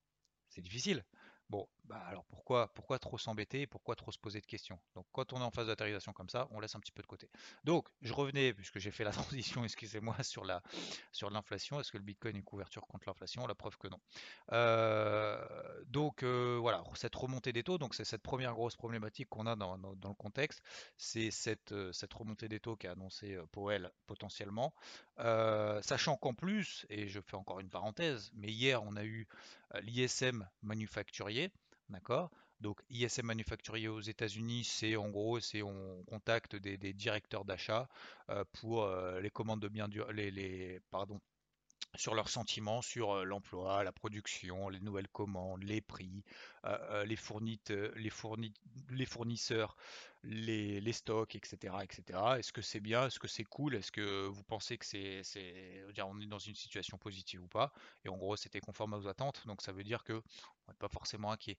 C'est 0.49 0.61
difficile, 0.61 1.05
Bon, 1.49 1.67
bah 1.87 2.01
alors 2.07 2.25
pourquoi, 2.25 2.99
trop 2.99 3.17
s'embêter 3.17 3.67
pourquoi 3.67 3.95
trop 3.95 4.11
se 4.11 4.17
poser 4.17 4.41
de 4.41 4.45
questions? 4.45 4.79
Donc 4.95 5.05
quand 5.11 5.33
on 5.33 5.37
est 5.37 5.43
en 5.43 5.51
phase 5.51 5.67
d'atterrissation 5.67 6.13
comme 6.13 6.29
ça, 6.29 6.47
on 6.51 6.59
laisse 6.59 6.75
un 6.75 6.79
petit 6.79 6.91
peu 6.91 7.01
de 7.01 7.07
côté. 7.07 7.29
Donc 7.63 7.87
je 8.01 8.13
revenais, 8.13 8.53
puisque 8.53 8.79
j'ai 8.79 8.91
fait 8.91 9.03
la 9.03 9.11
transition, 9.11 9.63
excusez-moi, 9.63 10.15
sur 10.23 10.45
la 10.45 10.61
sur 11.11 11.29
l'inflation. 11.29 11.79
Est-ce 11.79 11.91
que 11.91 11.97
le 11.97 12.03
Bitcoin 12.03 12.35
est 12.35 12.41
couverture 12.41 12.87
contre 12.87 13.07
l'inflation? 13.07 13.45
La 13.47 13.55
preuve 13.55 13.77
que 13.77 13.87
non. 13.87 13.99
Euh, 14.51 15.83
donc 15.87 16.23
euh, 16.23 16.57
voilà, 16.59 16.83
cette 16.95 17.15
remontée 17.15 17.53
des 17.53 17.63
taux, 17.63 17.77
c'est 17.91 18.05
cette 18.05 18.23
première 18.23 18.53
grosse 18.53 18.75
problématique 18.75 19.29
qu'on 19.29 19.45
a 19.45 19.55
dans, 19.55 19.75
le 19.77 20.13
contexte, 20.13 20.61
c'est 20.97 21.31
cette, 21.31 21.71
euh, 21.71 21.91
remontée 22.13 22.47
des 22.47 22.59
taux 22.59 22.75
qu'a 22.75 22.91
annoncé 22.91 23.37
Powell 23.51 23.91
potentiellement. 24.07 24.73
sachant 25.17 26.17
qu'en 26.17 26.33
plus, 26.33 26.85
et 26.89 27.07
je 27.07 27.19
fais 27.21 27.35
encore 27.35 27.59
une 27.59 27.69
parenthèse, 27.69 28.31
mais 28.33 28.47
hier 28.47 28.83
on 28.83 28.95
a 28.95 29.03
eu 29.03 29.27
l'ISM 29.81 30.47
manufacturier, 30.61 31.51
d'accord? 31.89 32.31
Donc 32.61 32.81
ISM 32.89 33.25
manufacturier 33.25 33.87
aux 33.87 34.01
États-Unis, 34.01 34.63
c'est 34.63 34.95
en 34.95 35.09
gros, 35.09 35.39
c'est 35.39 35.61
on 35.61 36.03
contacte 36.05 36.55
des, 36.55 36.93
directeurs 36.93 37.45
d'achat 37.45 37.87
pour 38.53 38.87
les 39.21 39.29
commandes 39.29 39.61
de 39.61 39.67
biens, 39.67 39.87
les, 40.13 40.31
les, 40.31 40.79
pardon, 40.89 41.19
sur 41.95 42.15
leurs 42.15 42.29
sentiments 42.29 42.81
sur 42.81 43.25
l'emploi, 43.25 43.83
la 43.83 43.91
production, 43.91 44.69
les 44.69 44.79
nouvelles 44.79 45.07
commandes, 45.07 45.63
les 45.63 45.81
prix, 45.81 46.23
les, 47.05 47.15
fournisseurs, 47.15 47.93
les, 50.23 50.91
stocks, 50.91 51.35
etc. 51.35 51.75
etc. 51.83 52.19
Est-ce 52.37 52.51
que 52.51 52.61
c'est 52.61 52.79
bien? 52.79 53.07
Est-ce 53.07 53.19
que 53.19 53.27
c'est 53.27 53.43
cool? 53.43 53.75
Est-ce 53.75 53.91
que 53.91 54.27
vous 54.27 54.43
pensez 54.43 54.77
que 54.77 54.85
c'est, 54.85 55.21
on 56.03 56.19
est 56.19 56.27
dans 56.27 56.39
une 56.39 56.55
situation 56.55 56.97
positive 56.97 57.43
ou 57.43 57.47
pas? 57.47 57.71
Et 58.03 58.09
en 58.09 58.17
gros, 58.17 58.35
c'était 58.35 58.59
conforme 58.59 58.93
à 58.93 58.97
vos 58.97 59.07
attentes, 59.07 59.45
donc 59.45 59.61
ça 59.61 59.71
veut 59.71 59.83
dire 59.83 60.03
que 60.03 60.21
on 60.67 60.71
n'est 60.71 60.77
pas 60.77 60.89
forcément 60.89 61.31
inquiet. 61.31 61.57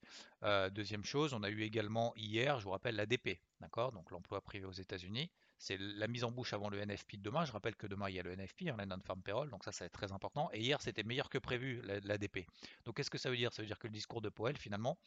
deuxième 0.73 1.05
chose, 1.05 1.33
on 1.33 1.43
a 1.43 1.51
eu 1.51 1.63
également 1.63 2.13
hier, 2.17 2.59
je 2.59 2.65
vous 2.65 2.71
rappelle, 2.71 2.97
l'ADP, 2.97 3.41
d'accord? 3.61 3.93
Donc 3.93 4.11
l'emploi 4.11 4.41
privé 4.41 4.67
aux 4.67 4.73
États-Unis 4.73 5.31
c'est 5.59 5.79
la 5.79 6.07
mise 6.09 6.25
en 6.25 6.31
bouche 6.31 6.53
avant 6.53 6.69
le 6.69 6.79
NFP 6.79 7.17
de 7.17 7.23
demain. 7.23 7.45
Je 7.45 7.53
rappelle 7.53 7.77
que 7.77 7.87
demain 7.87 8.09
il 8.09 8.17
y 8.17 8.21
a 8.21 8.23
le 8.23 8.33
NFP, 8.37 8.69
hein, 8.69 8.87
non-farm 8.87 9.23
payroll, 9.23 9.51
donc 9.51 9.65
ça, 9.65 9.73
être 9.85 9.93
très 9.93 10.13
important. 10.13 10.51
Et 10.53 10.61
hier, 10.61 10.81
c'était 10.81 11.03
meilleur 11.03 11.31
que 11.31 11.39
prévu, 11.39 11.83
l'ADP. 12.05 12.47
Donc 12.85 12.97
qu'est-ce 12.97 13.11
que 13.11 13.19
ça 13.19 13.31
veut 13.31 13.37
dire? 13.37 13.53
Ça 13.53 13.63
veut 13.63 13.67
dire 13.67 13.79
que 13.79 13.87
le 13.87 13.93
discours 13.93 14.21
de 14.21 14.29
Powell, 14.29 14.57
finalement, 14.57 14.99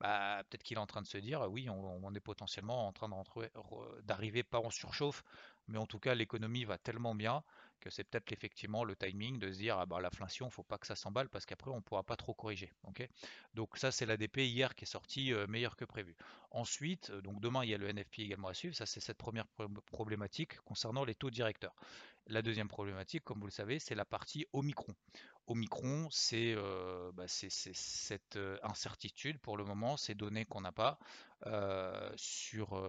bah, 0.00 0.42
peut-être 0.48 0.62
qu'il 0.62 0.76
est 0.76 0.80
en 0.80 0.86
train 0.86 1.02
de 1.02 1.06
se 1.06 1.18
dire, 1.18 1.46
oui, 1.50 1.68
on, 1.70 2.14
est 2.14 2.20
potentiellement 2.20 2.86
en 2.86 2.92
train 2.92 3.10
d'arriver, 4.02 4.42
pas 4.42 4.60
en 4.60 4.70
surchauffe, 4.70 5.24
mais 5.68 5.78
en 5.78 5.86
tout 5.86 5.98
cas, 5.98 6.14
l'économie 6.14 6.64
va 6.64 6.78
tellement 6.78 7.14
bien 7.14 7.42
c'est 7.90 8.04
peut-être 8.04 8.32
effectivement 8.32 8.84
le 8.84 8.96
timing 8.96 9.38
de 9.38 9.52
se 9.52 9.58
dire 9.58 9.78
ah 9.78 9.86
bah 9.86 10.00
l'inflation, 10.00 10.50
faut 10.50 10.62
pas 10.62 10.78
que 10.78 10.86
ça 10.86 10.96
s'emballe 10.96 11.28
parce 11.28 11.46
qu'après 11.46 11.70
on 11.70 11.82
pourra 11.82 12.02
pas 12.02 12.16
trop 12.16 12.34
corriger. 12.34 12.72
donc 13.54 13.76
ça 13.76 13.90
c'est 13.90 14.06
l'ADP 14.06 14.38
hier 14.38 14.74
qui 14.74 14.84
est 14.84 14.88
sorti 14.88 15.32
euh, 15.32 15.46
meilleur 15.46 15.76
que 15.76 15.84
prévu. 15.84 16.16
Ensuite, 16.50 17.10
euh, 17.10 17.20
donc 17.20 17.40
demain 17.40 17.64
il 17.64 17.70
y 17.70 17.74
a 17.74 17.78
le 17.78 17.88
NFP 17.92 18.20
également 18.20 18.48
à 18.48 18.54
suivre. 18.54 18.74
Ça 18.74 18.86
c'est 18.86 19.00
cette 19.00 19.18
première 19.18 19.46
problématique 19.86 20.58
concernant 20.60 21.04
les 21.04 21.14
taux 21.14 21.30
directeurs. 21.30 21.74
La 22.28 22.40
deuxième 22.40 22.68
problématique, 22.68 23.22
comme 23.22 23.38
vous 23.38 23.46
le 23.46 23.52
savez, 23.52 23.78
c'est 23.78 23.94
la 23.94 24.06
partie 24.06 24.46
Omicron. 24.52 24.94
Omicron, 25.46 26.08
c'est 26.10 26.54
euh, 26.56 27.12
bah, 27.12 27.24
cette 27.28 28.36
euh, 28.36 28.56
incertitude 28.62 29.38
pour 29.38 29.58
le 29.58 29.64
moment, 29.64 29.98
ces 29.98 30.14
données 30.14 30.46
qu'on 30.46 30.62
n'a 30.62 30.72
pas 30.72 30.98
euh, 31.46 32.10
sur, 32.16 32.82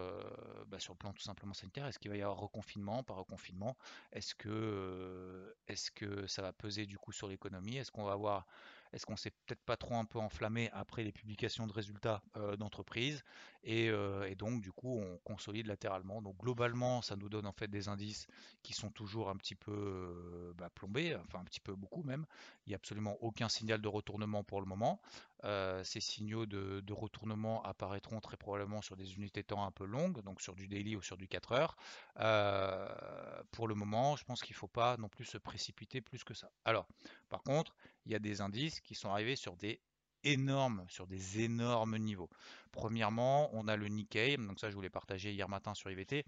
bah, 0.67 0.79
sur 0.79 0.93
le 0.93 0.97
plan 0.97 1.11
tout 1.11 1.21
simplement 1.21 1.53
sanitaire. 1.53 1.85
Est-ce 1.85 1.99
qu'il 1.99 2.09
va 2.09 2.15
y 2.15 2.21
avoir 2.21 2.37
reconfinement, 2.37 3.03
par 3.03 3.17
reconfinement? 3.17 3.75
Est 4.13 4.33
que 4.35 5.53
ça 6.27 6.41
va 6.41 6.53
peser 6.53 6.85
du 6.85 6.97
coup 6.97 7.11
sur 7.11 7.27
l'économie? 7.27 7.75
Est-ce 7.75 7.91
qu'on 7.91 8.05
va 8.05 8.13
avoir 8.13 8.47
est-ce 8.93 9.05
qu'on 9.05 9.17
s'est 9.17 9.31
peut-être 9.31 9.63
pas 9.63 9.77
trop 9.77 9.95
un 9.95 10.05
peu 10.05 10.19
enflammé 10.19 10.69
après 10.71 11.03
les 11.03 11.11
publications 11.11 11.67
de 11.67 11.73
résultats 11.73 12.23
euh, 12.37 12.55
d'entreprise 12.55 13.23
euh, 13.67 14.25
et, 14.25 14.35
donc 14.35 14.61
du 14.61 14.71
coup 14.71 14.99
on 14.99 15.17
consolide 15.23 15.67
latéralement. 15.67 16.21
Donc 16.21 16.37
globalement 16.37 17.01
ça 17.01 17.15
nous 17.15 17.29
donne 17.29 17.47
en 17.47 17.51
fait 17.51 17.67
des 17.67 17.89
indices 17.89 18.27
qui 18.63 18.73
sont 18.73 18.91
toujours 18.91 19.29
un 19.29 19.35
petit 19.35 19.55
peu 19.55 19.71
euh, 19.71 20.53
bah, 20.55 20.69
plombés, 20.73 21.15
enfin 21.15 21.39
un 21.39 21.43
petit 21.43 21.59
peu 21.59 21.75
beaucoup 21.75 22.03
même. 22.03 22.25
Il 22.65 22.69
n'y 22.69 22.75
a 22.75 22.77
absolument 22.77 23.17
aucun 23.21 23.49
signal 23.49 23.81
de 23.81 23.87
retournement 23.87 24.43
pour 24.43 24.61
le 24.61 24.67
moment. 24.67 25.01
ces 25.83 25.99
signaux 25.99 26.45
de, 26.45 26.93
retournement 26.93 27.63
apparaîtront 27.63 28.19
très 28.19 28.37
probablement 28.37 28.81
sur 28.81 28.95
des 28.95 29.15
unités 29.15 29.41
de 29.41 29.47
temps 29.47 29.65
un 29.65 29.71
peu 29.71 29.85
longues, 29.85 30.21
donc 30.21 30.41
sur 30.41 30.55
du 30.55 30.67
daily 30.67 30.95
ou 30.95 31.01
sur 31.01 31.17
du 31.17 31.27
4 31.27 31.51
heures. 31.51 31.75
pour 33.51 33.67
le 33.67 33.75
moment, 33.75 34.15
je 34.15 34.23
pense 34.23 34.41
qu'il 34.41 34.53
ne 34.53 34.59
faut 34.59 34.67
pas 34.67 34.97
non 34.97 35.09
plus 35.09 35.25
se 35.25 35.37
précipiter 35.37 36.01
plus 36.01 36.23
que 36.23 36.33
ça. 36.33 36.49
Alors, 36.63 36.87
par 37.29 37.43
contre, 37.43 37.75
il 38.05 38.11
y 38.11 38.15
a 38.15 38.19
des 38.19 38.41
indices 38.41 38.79
qui 38.81 38.95
sont 38.95 39.09
arrivés 39.09 39.35
sur 39.35 39.55
des 39.55 39.81
énormes, 40.23 40.85
sur 40.89 41.07
des 41.07 41.41
énormes 41.41 41.97
niveaux. 41.97 42.29
Premièrement, 42.71 43.49
on 43.53 43.67
a 43.67 43.75
le 43.75 43.87
Nikkei, 43.87 44.37
donc 44.37 44.59
ça 44.59 44.69
je 44.69 44.75
voulais 44.75 44.89
partager 44.89 45.31
hier 45.31 45.47
matin 45.47 45.73
sur 45.73 45.89
IVT. 45.89 46.25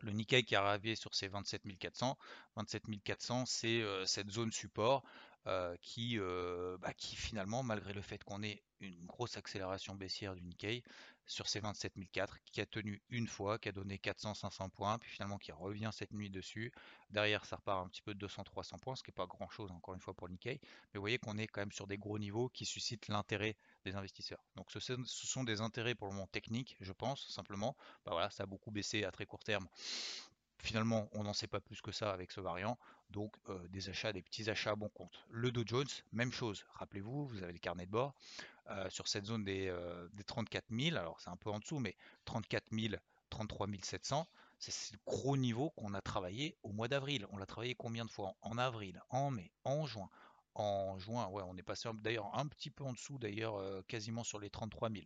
Le 0.00 0.12
Nikkei 0.12 0.44
qui 0.44 0.54
est 0.54 0.58
arrivé 0.58 0.96
sur 0.96 1.14
ses 1.14 1.28
27 1.28 1.62
400. 1.78 2.18
27 2.56 2.82
400, 3.02 3.46
c'est 3.46 3.82
euh, 3.82 4.04
cette 4.06 4.30
zone 4.30 4.52
support 4.52 5.02
euh, 5.46 5.76
qui, 5.80 6.18
euh, 6.18 6.76
bah, 6.78 6.92
qui 6.94 7.16
finalement, 7.16 7.62
malgré 7.62 7.92
le 7.92 8.02
fait 8.02 8.22
qu'on 8.24 8.42
ait 8.42 8.62
une 8.80 9.04
grosse 9.06 9.36
accélération 9.36 9.94
baissière 9.94 10.34
du 10.34 10.42
Nikkei, 10.42 10.82
sur 11.26 11.48
ces 11.48 11.60
27004 11.60 12.38
qui 12.44 12.60
a 12.60 12.66
tenu 12.66 13.02
une 13.10 13.28
fois, 13.28 13.58
qui 13.58 13.68
a 13.68 13.72
donné 13.72 13.96
400-500 13.96 14.70
points, 14.70 14.98
puis 14.98 15.10
finalement 15.10 15.38
qui 15.38 15.52
revient 15.52 15.90
cette 15.92 16.12
nuit 16.12 16.30
dessus. 16.30 16.72
Derrière, 17.10 17.44
ça 17.44 17.56
repart 17.56 17.84
un 17.84 17.88
petit 17.88 18.02
peu 18.02 18.14
de 18.14 18.26
200-300 18.26 18.78
points, 18.80 18.96
ce 18.96 19.02
qui 19.02 19.10
n'est 19.10 19.14
pas 19.14 19.26
grand 19.26 19.48
chose 19.48 19.70
encore 19.70 19.94
une 19.94 20.00
fois 20.00 20.14
pour 20.14 20.28
Nikkei. 20.28 20.60
Mais 20.62 20.98
vous 20.98 21.00
voyez 21.00 21.18
qu'on 21.18 21.38
est 21.38 21.46
quand 21.46 21.62
même 21.62 21.72
sur 21.72 21.86
des 21.86 21.98
gros 21.98 22.18
niveaux 22.18 22.48
qui 22.48 22.64
suscitent 22.64 23.08
l'intérêt 23.08 23.56
des 23.84 23.94
investisseurs. 23.94 24.44
Donc 24.56 24.70
ce, 24.70 24.80
sont 25.06 25.44
des 25.44 25.60
intérêts 25.60 25.94
pour 25.94 26.08
le 26.08 26.14
moment 26.14 26.26
techniques, 26.26 26.76
je 26.80 26.92
pense, 26.92 27.28
simplement. 27.28 27.76
Bah 28.04 28.12
voilà, 28.12 28.30
ça 28.30 28.44
a 28.44 28.46
beaucoup 28.46 28.70
baissé 28.70 29.04
à 29.04 29.10
très 29.10 29.26
court 29.26 29.44
terme 29.44 29.68
finalement, 30.64 31.10
on 31.12 31.24
n'en 31.24 31.34
sait 31.34 31.46
pas 31.46 31.60
plus 31.60 31.82
que 31.82 31.92
ça 31.92 32.10
avec 32.10 32.32
ce 32.32 32.40
variant, 32.40 32.78
donc 33.10 33.36
des 33.68 33.90
achats, 33.90 34.14
des 34.14 34.22
petits 34.22 34.48
achats 34.48 34.70
à 34.70 34.76
bon 34.76 34.88
compte. 34.88 35.24
Le 35.28 35.52
Dow 35.52 35.62
Jones, 35.66 35.86
même 36.12 36.32
chose. 36.32 36.64
Rappelez-vous, 36.70 37.26
vous 37.26 37.42
avez 37.42 37.52
le 37.52 37.58
carnet 37.58 37.84
de 37.84 37.90
bord 37.90 38.14
sur 38.88 39.08
cette 39.08 39.26
zone 39.26 39.44
des, 39.44 39.74
des 40.12 40.24
34 40.24 40.64
000. 40.70 40.96
Alors 40.96 41.20
c'est 41.20 41.30
un 41.30 41.36
peu 41.36 41.50
en 41.50 41.58
dessous, 41.58 41.78
mais 41.78 41.96
34 42.24 42.64
000, 42.72 42.94
33 43.30 43.66
700. 43.82 44.26
C'est 44.58 44.94
le 44.94 44.98
gros 45.06 45.36
niveau 45.36 45.70
qu'on 45.70 45.92
a 45.94 46.00
travaillé 46.00 46.56
au 46.62 46.72
mois 46.72 46.88
d'avril. 46.88 47.26
On 47.30 47.36
l'a 47.36 47.46
travaillé 47.46 47.74
combien 47.74 48.04
de 48.04 48.10
fois? 48.10 48.34
En 48.40 48.56
avril, 48.56 49.02
en 49.10 49.30
mai, 49.30 49.50
en 49.64 49.84
juin. 49.84 50.08
En 50.54 50.98
juin, 50.98 51.26
ouais, 51.28 51.42
on 51.46 51.56
est 51.56 51.62
passé 51.62 51.88
d'ailleurs 51.94 52.30
un 52.38 52.46
petit 52.46 52.70
peu 52.70 52.84
en 52.84 52.92
dessous, 52.92 53.18
d'ailleurs 53.18 53.84
quasiment 53.86 54.22
sur 54.24 54.38
les 54.38 54.50
33 54.50 54.88
000. 54.90 55.04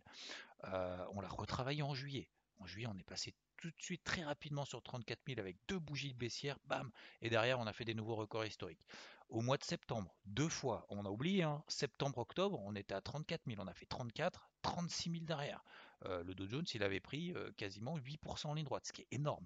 on 1.13 1.21
l'a 1.21 1.27
retravaillé 1.29 1.81
en 1.81 1.93
juillet. 1.93 2.29
En 2.59 2.67
juillet, 2.67 2.87
on 2.87 2.97
est 2.97 3.03
passé 3.03 3.33
tout 3.59 3.69
de 3.69 3.81
suite 3.81 4.03
très 4.03 4.23
rapidement 4.23 4.65
sur 4.65 4.81
34 4.81 5.19
000 5.27 5.39
avec 5.39 5.57
deux 5.67 5.79
bougies 5.79 6.13
de 6.13 6.17
baissière, 6.17 6.57
bam, 6.65 6.89
et 7.21 7.29
derrière 7.29 7.59
on 7.59 7.67
a 7.67 7.73
fait 7.73 7.85
des 7.85 7.93
nouveaux 7.93 8.15
records 8.15 8.45
historiques. 8.45 8.85
Au 9.29 9.41
mois 9.41 9.57
de 9.57 9.63
septembre, 9.63 10.15
deux 10.25 10.49
fois, 10.49 10.87
on 10.89 11.05
a 11.05 11.09
oublié, 11.09 11.43
hein, 11.43 11.63
septembre-octobre, 11.67 12.59
on 12.63 12.75
était 12.75 12.95
à 12.95 13.01
34 13.01 13.41
000, 13.45 13.61
on 13.61 13.67
a 13.67 13.73
fait 13.73 13.85
34, 13.85 14.49
36 14.63 15.11
000 15.11 15.25
derrière. 15.25 15.63
Euh, 16.05 16.23
le 16.23 16.33
Dow 16.33 16.47
Jones, 16.47 16.65
il 16.73 16.81
avait 16.81 16.99
pris 16.99 17.33
euh, 17.33 17.51
quasiment 17.57 17.97
8% 17.97 18.47
en 18.47 18.53
ligne 18.55 18.65
droite, 18.65 18.87
ce 18.87 18.93
qui 18.93 19.01
est 19.01 19.07
énorme. 19.11 19.45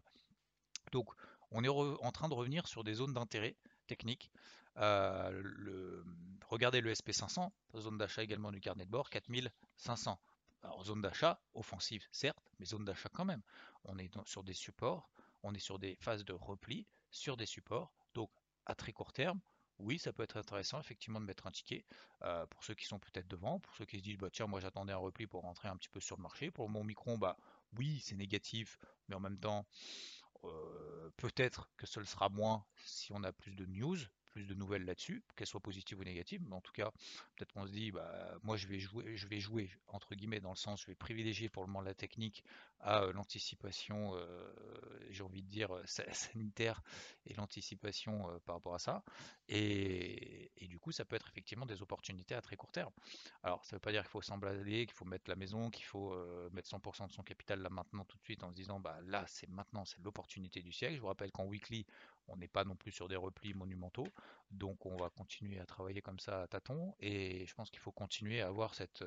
Donc 0.91 1.10
on 1.51 1.63
est 1.63 1.67
en 1.67 2.12
train 2.12 2.29
de 2.29 2.34
revenir 2.34 2.67
sur 2.67 2.84
des 2.84 2.93
zones 2.93 3.13
d'intérêt 3.13 3.55
technique. 3.88 4.32
Euh, 4.77 6.03
regardez 6.48 6.82
le 6.82 6.93
SP500, 6.93 7.50
zone 7.77 7.98
d'achat 7.98 8.24
également 8.24 8.51
du 8.51 8.62
carnet 8.62 8.86
de 8.86 8.91
bord, 8.91 9.10
4500. 9.10 10.20
Alors 10.63 10.84
zone 10.86 11.01
d'achat, 11.01 11.41
offensive 11.53 12.05
certes, 12.12 12.51
mais 12.58 12.65
zone 12.65 12.86
d'achat 12.86 13.10
quand 13.10 13.25
même. 13.25 13.41
On 13.84 13.98
est 13.98 14.10
sur 14.25 14.43
des 14.43 14.53
supports, 14.53 15.10
on 15.43 15.53
est 15.53 15.60
sur 15.60 15.77
des 15.77 15.96
phases 15.96 16.24
de 16.24 16.34
repli, 16.34 16.88
sur 17.12 17.38
des 17.38 17.46
supports. 17.46 17.93
Donc 18.13 18.32
à 18.65 18.75
très 18.75 18.93
court 18.93 19.12
terme, 19.12 19.41
oui, 19.79 20.00
ça 20.00 20.13
peut 20.13 20.24
être 20.24 20.38
intéressant 20.38 20.79
effectivement 20.79 21.20
de 21.20 21.25
mettre 21.25 21.48
un 21.48 21.51
ticket 21.51 21.86
euh, 22.22 22.46
pour 22.48 22.63
ceux 22.63 22.75
qui 22.75 22.86
sont 22.86 23.00
peut-être 23.00 23.27
devant, 23.27 23.60
pour 23.60 23.75
ceux 23.75 23.86
qui 23.86 23.98
se 23.98 24.03
disent 24.03 24.17
bah 24.17 24.29
tiens 24.32 24.48
moi 24.48 24.60
j'attendais 24.60 24.93
un 24.93 24.98
repli 24.98 25.27
pour 25.27 25.41
rentrer 25.41 25.67
un 25.67 25.75
petit 25.75 25.89
peu 25.89 26.00
sur 26.00 26.15
le 26.15 26.22
marché. 26.22 26.51
Pour 26.51 26.70
mon 26.70 26.84
micron, 26.84 27.17
bah 27.17 27.38
oui 27.77 28.00
c'est 28.00 28.15
négatif, 28.15 28.77
mais 29.08 29.15
en 29.15 29.20
même 29.20 29.39
temps 29.39 29.65
euh, 30.46 31.10
peut-être 31.17 31.70
que 31.77 31.86
ce 31.86 32.03
sera 32.03 32.29
moins 32.29 32.65
si 32.86 33.12
on 33.12 33.24
a 33.24 33.34
plus 33.34 33.53
de 33.53 33.65
news, 33.65 33.98
plus 34.33 34.45
de 34.45 34.53
nouvelles 34.55 34.83
là-dessus, 34.83 35.23
qu'elles 35.35 35.47
soient 35.47 35.61
positives 35.61 35.99
ou 35.99 36.03
négatives, 36.03 36.41
mais 36.47 36.55
en 36.55 36.61
tout 36.61 36.73
cas, 36.73 36.91
peut-être 37.35 37.53
qu'on 37.53 37.67
se 37.67 37.71
dit, 37.71 37.91
bah, 37.91 38.35
moi 38.41 38.57
je 38.57 38.67
vais 38.67 38.79
jouer, 38.79 39.15
je 39.15 39.27
vais 39.27 39.39
jouer 39.39 39.69
entre 39.87 40.15
guillemets 40.15 40.39
dans 40.39 40.49
le 40.49 40.55
sens, 40.55 40.81
je 40.81 40.87
vais 40.87 40.95
privilégier 40.95 41.49
pour 41.49 41.63
le 41.63 41.67
moment 41.67 41.81
la 41.81 41.93
technique 41.93 42.43
à 42.79 43.03
euh, 43.03 43.13
l'anticipation, 43.13 44.15
euh, 44.15 44.53
j'ai 45.09 45.23
envie 45.23 45.41
de 45.41 45.49
dire 45.49 45.69
sanitaire 45.85 46.81
et 47.25 47.33
l'anticipation 47.35 48.29
euh, 48.29 48.39
par 48.45 48.55
rapport 48.55 48.75
à 48.75 48.79
ça, 48.79 49.03
et, 49.47 50.51
du 50.61 50.79
coup, 50.79 50.91
ça 50.91 51.05
peut 51.05 51.15
être 51.15 51.27
effectivement 51.29 51.67
des 51.67 51.83
opportunités 51.83 52.33
à 52.33 52.41
très 52.41 52.55
court 52.55 52.71
terme. 52.71 52.91
Alors, 53.43 53.63
ça 53.63 53.75
ne 53.75 53.77
veut 53.77 53.81
pas 53.81 53.91
dire 53.91 54.01
qu'il 54.01 54.09
faut 54.09 54.21
s'emblader, 54.21 54.87
qu'il 54.87 54.95
faut 54.95 55.05
mettre 55.05 55.29
la 55.29 55.35
maison, 55.35 55.69
qu'il 55.69 55.85
faut 55.85 56.15
mettre 56.51 56.67
100% 56.67 57.07
de 57.07 57.11
son 57.11 57.21
capital 57.21 57.61
là 57.61 57.69
maintenant 57.69 58.05
tout 58.05 58.17
de 58.17 58.23
suite 58.23 58.43
en 58.43 58.49
se 58.49 58.55
disant, 58.55 58.79
bah 58.79 58.97
là, 59.05 59.23
c'est 59.27 59.47
maintenant, 59.49 59.85
c'est 59.85 60.01
l'opportunité 60.01 60.63
du 60.63 60.71
siècle. 60.71 60.95
Je 60.95 61.01
vous 61.01 61.07
rappelle 61.07 61.31
qu'en 61.31 61.45
weekly, 61.45 61.85
on 62.27 62.37
n'est 62.37 62.47
pas 62.47 62.63
non 62.63 62.75
plus 62.75 62.91
sur 62.91 63.07
des 63.07 63.15
replis 63.15 63.53
monumentaux, 63.53 64.07
donc 64.51 64.85
on 64.85 64.95
va 64.95 65.09
continuer 65.09 65.59
à 65.59 65.65
travailler 65.65 66.01
comme 66.01 66.19
ça 66.19 66.43
à 66.43 66.47
tâtons, 66.47 66.95
et 66.99 67.45
je 67.45 67.53
pense 67.53 67.69
qu'il 67.69 67.79
faut 67.79 67.91
continuer 67.91 68.41
à 68.41 68.47
avoir 68.47 68.75
cette, 68.75 69.03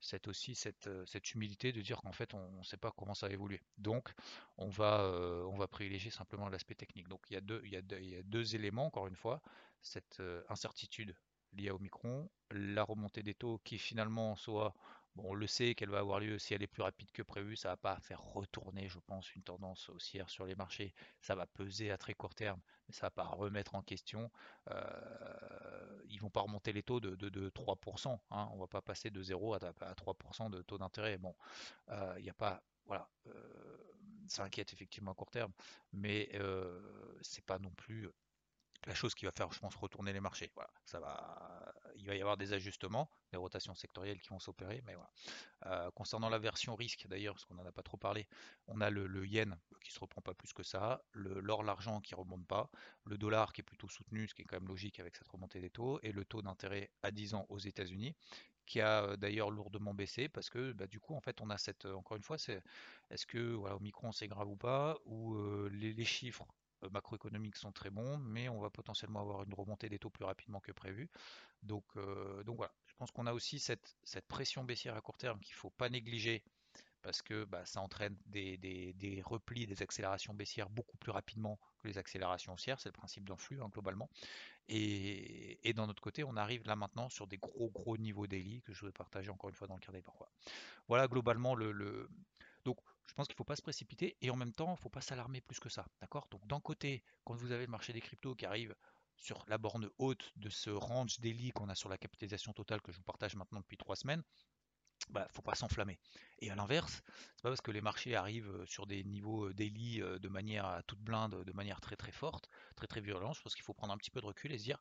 cette 0.00 0.28
aussi 0.28 0.54
cette, 0.54 0.88
cette 1.06 1.34
humilité 1.34 1.72
de 1.72 1.80
dire 1.80 2.00
qu'en 2.02 2.12
fait 2.12 2.34
on 2.34 2.58
ne 2.58 2.64
sait 2.64 2.76
pas 2.76 2.92
comment 2.92 3.14
ça 3.14 3.28
va 3.28 3.32
évoluer. 3.32 3.60
Donc 3.78 4.12
on 4.56 4.68
va, 4.68 5.00
euh, 5.00 5.44
on 5.44 5.56
va 5.56 5.68
privilégier 5.68 6.10
simplement 6.10 6.48
l'aspect 6.48 6.74
technique. 6.74 7.08
Donc 7.08 7.26
il 7.30 7.34
y, 7.34 7.36
a 7.36 7.40
deux, 7.40 7.62
il, 7.64 8.54
éléments, 8.54 8.86
encore 8.86 9.06
une 9.06 9.16
fois, 9.16 9.40
cette 9.80 10.20
euh, 10.20 10.42
incertitude 10.48 11.14
liée 11.52 11.70
au 11.70 11.78
micron, 11.78 12.28
la 12.50 12.82
remontée 12.82 13.22
des 13.22 13.34
taux 13.34 13.58
qui 13.64 13.78
finalement 13.78 14.36
soit 14.36 14.74
on 15.16 15.34
le 15.34 15.46
sait 15.46 15.74
qu'elle 15.74 15.90
va 15.90 15.98
avoir 15.98 16.20
lieu 16.20 16.38
si 16.38 16.54
elle 16.54 16.62
est 16.62 16.66
plus 16.66 16.82
rapide 16.82 17.10
que 17.12 17.22
prévu, 17.22 17.56
ça 17.56 17.70
va 17.70 17.76
pas 17.76 17.98
faire 18.00 18.22
retourner, 18.22 18.88
je 18.88 18.98
pense, 18.98 19.34
une 19.34 19.42
tendance 19.42 19.88
haussière 19.88 20.30
sur 20.30 20.46
les 20.46 20.54
marchés. 20.54 20.94
Ça 21.20 21.34
va 21.34 21.46
peser 21.46 21.90
à 21.90 21.98
très 21.98 22.14
court 22.14 22.34
terme, 22.34 22.60
mais 22.88 22.94
ça 22.94 23.06
va 23.06 23.10
pas 23.10 23.24
remettre 23.24 23.74
en 23.74 23.82
question. 23.82 24.30
Euh, 24.70 26.02
ils 26.08 26.20
vont 26.20 26.30
pas 26.30 26.40
remonter 26.40 26.72
les 26.72 26.82
taux 26.82 27.00
de, 27.00 27.50
3%. 27.50 28.18
Hein. 28.30 28.48
On 28.52 28.58
va 28.58 28.66
pas 28.66 28.82
passer 28.82 29.10
de 29.10 29.22
0 29.22 29.54
à, 29.54 29.58
3% 29.58 30.50
de 30.50 30.62
taux 30.62 30.78
d'intérêt. 30.78 31.18
Bon, 31.18 31.34
euh, 31.88 32.14
il 32.18 32.24
n'y 32.24 32.30
a 32.30 32.34
pas, 32.34 32.62
voilà, 32.86 33.08
euh, 33.26 33.76
ça 34.28 34.44
inquiète 34.44 34.72
effectivement 34.72 35.12
à 35.12 35.14
court 35.14 35.30
terme, 35.30 35.52
mais 35.92 36.28
euh, 36.34 36.80
c'est 37.22 37.44
pas 37.44 37.58
non 37.58 37.70
plus 37.70 38.08
la 38.86 38.94
chose 38.94 39.14
qui 39.14 39.26
va 39.26 39.32
faire, 39.32 39.52
je 39.52 39.58
pense, 39.58 39.74
retourner 39.76 40.12
les 40.12 40.20
marchés. 40.20 40.50
Voilà, 40.54 40.70
ça 40.84 41.00
va, 41.00 41.59
va 42.10 42.16
y 42.16 42.20
avoir 42.20 42.36
des 42.36 42.52
ajustements, 42.52 43.10
des 43.32 43.38
rotations 43.38 43.74
sectorielles 43.74 44.20
qui 44.20 44.28
vont 44.28 44.38
s'opérer, 44.38 44.82
mais 44.86 44.94
voilà. 44.94 45.10
Euh, 45.66 45.90
concernant 45.92 46.28
la 46.28 46.38
version 46.38 46.74
risque, 46.74 47.06
d'ailleurs, 47.08 47.34
parce 47.34 47.44
qu'on 47.44 47.54
n'en 47.54 47.66
a 47.66 47.72
pas 47.72 47.82
trop 47.82 47.96
parlé, 47.96 48.26
on 48.66 48.80
a 48.80 48.90
le, 48.90 49.26
yen 49.26 49.58
qui 49.82 49.92
se 49.92 50.00
reprend 50.00 50.20
pas 50.20 50.34
plus 50.34 50.52
que 50.52 50.62
ça, 50.62 51.02
l'or, 51.14 51.62
l'argent 51.62 52.00
qui 52.00 52.14
remonte 52.14 52.46
pas, 52.46 52.70
le 53.04 53.16
dollar 53.18 53.52
qui 53.52 53.60
est 53.60 53.64
plutôt 53.64 53.88
soutenu, 53.88 54.28
ce 54.28 54.34
qui 54.34 54.42
est 54.42 54.44
quand 54.44 54.56
même 54.56 54.68
logique 54.68 55.00
avec 55.00 55.16
cette 55.16 55.28
remontée 55.28 55.60
des 55.60 55.70
taux, 55.70 55.98
et 56.02 56.12
le 56.12 56.24
taux 56.24 56.42
d'intérêt 56.42 56.90
à 57.02 57.10
10 57.10 57.34
ans 57.34 57.46
aux 57.48 57.58
États-Unis, 57.58 58.14
qui 58.70 58.80
a 58.80 59.02
euh, 59.02 59.16
d'ailleurs 59.16 59.50
lourdement 59.50 59.94
baissé 59.94 60.28
parce 60.28 60.48
que 60.48 60.72
bah, 60.72 60.86
du 60.86 61.00
coup 61.00 61.14
en 61.14 61.20
fait 61.20 61.40
on 61.40 61.50
a 61.50 61.58
cette 61.58 61.86
encore 61.86 62.16
une 62.16 62.22
fois 62.22 62.38
c'est 62.38 62.62
est-ce 63.10 63.26
que 63.26 63.54
voilà 63.54 63.74
au 63.74 63.80
micron 63.80 64.12
c'est 64.12 64.28
grave 64.28 64.48
ou 64.48 64.56
pas 64.56 64.96
ou 65.06 65.34
euh, 65.34 65.68
les, 65.72 66.04
chiffres 66.04 66.46
euh, 66.46 66.59
macroéconomiques 66.90 67.56
sont 67.56 67.72
très 67.72 67.90
bons, 67.90 68.18
mais 68.18 68.48
on 68.48 68.60
va 68.60 68.70
potentiellement 68.70 69.20
avoir 69.20 69.42
une 69.42 69.54
remontée 69.54 69.88
des 69.88 69.98
taux 69.98 70.10
plus 70.10 70.24
rapidement 70.24 70.60
que 70.60 70.72
prévu. 70.72 71.08
Donc, 71.62 71.84
euh, 71.96 72.42
donc 72.44 72.56
voilà, 72.56 72.72
je 72.86 72.94
pense 72.94 73.10
qu'on 73.10 73.26
a 73.26 73.32
aussi 73.32 73.58
cette, 73.58 73.96
pression 74.28 74.64
baissière 74.64 74.96
à 74.96 75.00
court 75.00 75.18
terme 75.18 75.40
qu'il 75.40 75.54
ne 75.54 75.58
faut 75.58 75.70
pas 75.70 75.88
négliger 75.88 76.42
parce 77.02 77.22
que 77.22 77.44
bah, 77.44 77.64
ça 77.64 77.80
entraîne 77.80 78.16
des, 78.26 78.56
des, 78.58 79.22
replis, 79.24 79.66
des 79.66 79.82
accélérations 79.82 80.34
baissières 80.34 80.68
beaucoup 80.68 80.98
plus 80.98 81.10
rapidement 81.10 81.58
que 81.78 81.88
les 81.88 81.96
accélérations 81.96 82.52
haussières, 82.52 82.78
c'est 82.78 82.90
le 82.90 82.94
principe 82.94 83.26
d'un 83.26 83.36
flux 83.36 83.62
hein, 83.62 83.70
globalement. 83.72 84.10
Et, 84.68 85.72
d'un 85.74 85.88
autre 85.88 86.02
côté, 86.02 86.24
on 86.24 86.36
arrive 86.36 86.66
là 86.66 86.76
maintenant 86.76 87.08
sur 87.08 87.26
des 87.26 87.38
gros 87.38 87.70
gros 87.70 87.96
niveaux 87.96 88.26
daily 88.26 88.62
que 88.62 88.72
je 88.72 88.84
vais 88.84 88.92
partager 88.92 89.30
encore 89.30 89.48
une 89.48 89.56
fois 89.56 89.66
dans 89.66 89.74
le 89.74 89.80
carnet 89.80 90.02
Voilà, 90.06 90.32
voilà 90.88 91.08
globalement 91.08 91.54
le, 91.54 91.72
le... 91.72 92.08
Donc 92.70 92.78
je 93.08 93.14
pense 93.14 93.26
qu'il 93.26 93.34
ne 93.34 93.38
faut 93.38 93.44
pas 93.44 93.56
se 93.56 93.62
précipiter 93.62 94.16
et 94.20 94.30
en 94.30 94.36
même 94.36 94.52
temps, 94.52 94.68
il 94.68 94.72
ne 94.72 94.76
faut 94.76 94.88
pas 94.88 95.00
s'alarmer 95.00 95.40
plus 95.40 95.58
que 95.58 95.68
ça. 95.68 95.84
D'accord? 96.00 96.28
Donc 96.30 96.46
d'un 96.46 96.60
côté, 96.60 97.02
quand 97.24 97.34
vous 97.34 97.50
avez 97.50 97.66
le 97.66 97.70
marché 97.70 97.92
des 97.92 98.00
cryptos 98.00 98.36
qui 98.36 98.46
arrive 98.46 98.76
sur 99.16 99.44
la 99.48 99.58
borne 99.58 99.90
haute 99.98 100.30
de 100.36 100.48
ce 100.48 100.70
range 100.70 101.18
daily 101.18 101.50
qu'on 101.50 101.68
a 101.68 101.74
sur 101.74 101.88
la 101.88 101.98
capitalisation 101.98 102.52
totale 102.52 102.80
que 102.80 102.92
je 102.92 102.98
vous 102.98 103.02
partage 103.02 103.34
maintenant 103.34 103.58
depuis 103.58 103.76
trois 103.76 103.96
semaines, 103.96 104.22
bah, 105.08 105.26
faut 105.32 105.42
pas 105.42 105.56
s'enflammer. 105.56 105.98
Et 106.38 106.52
à 106.52 106.54
l'inverse, 106.54 107.02
c'est 107.34 107.42
pas 107.42 107.48
parce 107.48 107.60
que 107.60 107.72
les 107.72 107.80
marchés 107.80 108.14
arrivent 108.14 108.64
sur 108.66 108.86
des 108.86 109.02
niveaux 109.02 109.48
euh, 109.48 109.54
daily 109.54 110.00
euh, 110.00 110.20
de 110.20 110.28
manière 110.28 110.66
à 110.66 110.84
toute 110.84 111.00
blinde, 111.00 111.42
de 111.42 111.52
manière 111.52 111.80
très 111.80 111.96
très 111.96 112.12
forte, 112.12 112.48
très 112.76 112.86
très 112.86 113.00
violente, 113.00 113.34
je 113.34 113.42
pense 113.42 113.56
qu'il 113.56 113.64
faut 113.64 113.74
prendre 113.74 113.92
un 113.92 113.98
petit 113.98 114.12
peu 114.12 114.20
de 114.20 114.26
recul 114.26 114.52
et 114.52 114.58
se 114.58 114.62
dire, 114.62 114.78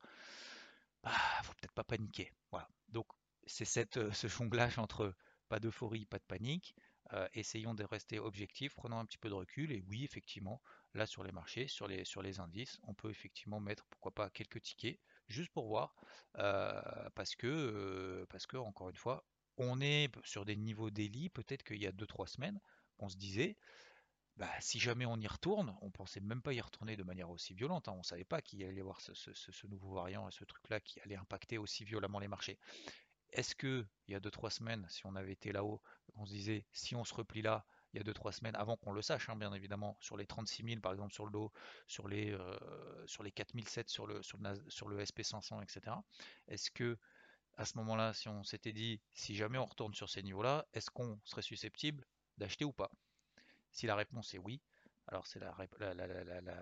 bah, 1.01 1.11
faut 1.41 1.53
peut-être 1.53 1.73
pas 1.73 1.83
paniquer. 1.83 2.31
Voilà. 2.51 2.69
Donc 2.89 3.07
c'est 3.47 3.97
euh, 3.97 4.11
ce 4.11 4.27
jonglage 4.27 4.77
entre 4.77 5.15
pas 5.47 5.59
d'euphorie, 5.59 6.05
pas 6.05 6.19
de 6.19 6.23
panique, 6.25 6.75
euh, 7.13 7.27
essayons 7.33 7.73
de 7.73 7.83
rester 7.83 8.19
objectifs, 8.19 8.75
prenons 8.75 8.99
un 8.99 9.05
petit 9.05 9.17
peu 9.17 9.29
de 9.29 9.33
recul. 9.33 9.71
Et 9.71 9.83
oui, 9.87 10.03
effectivement, 10.03 10.61
là 10.93 11.05
sur 11.05 11.23
les 11.23 11.31
marchés, 11.31 11.67
sur 11.67 11.87
les, 11.87 12.39
indices, 12.39 12.79
on 12.83 12.93
peut 12.93 13.09
effectivement 13.09 13.59
mettre, 13.59 13.85
pourquoi 13.89 14.13
pas, 14.13 14.29
quelques 14.29 14.61
tickets, 14.61 14.99
juste 15.27 15.51
pour 15.51 15.67
voir, 15.67 15.95
euh, 16.37 16.81
parce 17.15 17.35
que, 17.35 17.47
euh, 17.47 18.25
parce 18.29 18.45
que 18.45 18.57
encore 18.57 18.89
une 18.89 18.95
fois, 18.95 19.25
on 19.57 19.81
est 19.81 20.09
sur 20.23 20.45
des 20.45 20.55
niveaux 20.55 20.89
daily, 20.89 21.29
peut-être 21.29 21.63
qu'il 21.63 21.81
y 21.81 21.87
a 21.87 21.91
2-3 21.91 22.27
semaines, 22.27 22.59
on 22.99 23.09
se 23.09 23.17
disait, 23.17 23.57
bah, 24.39 24.49
si 24.61 24.79
jamais 24.79 25.05
on 25.05 25.17
y 25.17 25.27
retourne, 25.27 25.75
on 25.81 25.91
pensait 25.91 26.21
même 26.21 26.41
pas 26.41 26.53
y 26.53 26.61
retourner 26.61 26.95
de 26.95 27.03
manière 27.03 27.29
aussi 27.29 27.53
violente. 27.53 27.89
Hein. 27.89 27.95
On 27.97 28.03
savait 28.03 28.23
pas 28.23 28.41
qu'il 28.41 28.63
allait 28.63 28.75
y 28.75 28.79
avoir 28.79 29.01
ce, 29.01 29.13
ce, 29.13 29.67
nouveau 29.67 29.93
variant 29.93 30.29
et 30.29 30.31
ce 30.31 30.45
truc-là 30.45 30.79
qui 30.79 31.01
allait 31.01 31.17
impacter 31.17 31.57
aussi 31.57 31.83
violemment 31.83 32.19
les 32.19 32.29
marchés. 32.29 32.57
Est-ce 33.31 33.55
que 33.55 33.85
il 34.07 34.13
y 34.13 34.15
a 34.15 34.19
2-3 34.19 34.49
semaines, 34.49 34.85
si 34.89 35.05
on 35.05 35.15
avait 35.15 35.33
été 35.33 35.51
là-haut, 35.51 35.81
on 36.15 36.25
se 36.25 36.31
disait 36.31 36.65
si 36.71 36.95
on 36.95 37.03
se 37.03 37.13
replie 37.13 37.41
là, 37.41 37.65
il 37.93 37.97
y 37.97 37.99
a 37.99 38.03
2-3 38.03 38.31
semaines, 38.31 38.55
avant 38.55 38.77
qu'on 38.77 38.91
le 38.91 39.01
sache, 39.01 39.29
hein, 39.29 39.35
bien 39.35 39.53
évidemment, 39.53 39.97
sur 39.99 40.17
les 40.17 40.25
36 40.25 40.63
000 40.63 40.81
par 40.81 40.93
exemple 40.93 41.13
sur 41.13 41.25
le 41.25 41.31
dos, 41.31 41.51
sur 41.87 42.07
les, 42.07 42.31
euh, 42.31 42.57
sur 43.07 43.23
les 43.23 43.31
4007 43.31 43.89
sur 43.89 44.07
le, 44.07 44.21
sur 44.23 44.37
le, 44.37 44.69
sur 44.69 44.87
le 44.87 44.99
SP500, 45.03 45.61
etc. 45.63 45.95
Est-ce 46.47 46.71
que 46.71 46.97
à 47.57 47.65
ce 47.65 47.77
moment-là, 47.79 48.13
si 48.13 48.29
on 48.29 48.43
s'était 48.43 48.71
dit 48.71 49.01
si 49.13 49.35
jamais 49.35 49.57
on 49.57 49.65
retourne 49.65 49.93
sur 49.93 50.09
ces 50.09 50.23
niveaux-là, 50.23 50.65
est-ce 50.73 50.89
qu'on 50.89 51.19
serait 51.25 51.41
susceptible 51.41 52.05
d'acheter 52.37 52.63
ou 52.63 52.71
pas? 52.71 52.89
Si 53.71 53.85
la 53.85 53.95
réponse 53.95 54.33
est 54.33 54.37
oui, 54.37 54.61
alors 55.07 55.27
c'est 55.27 55.39
la, 55.39 55.55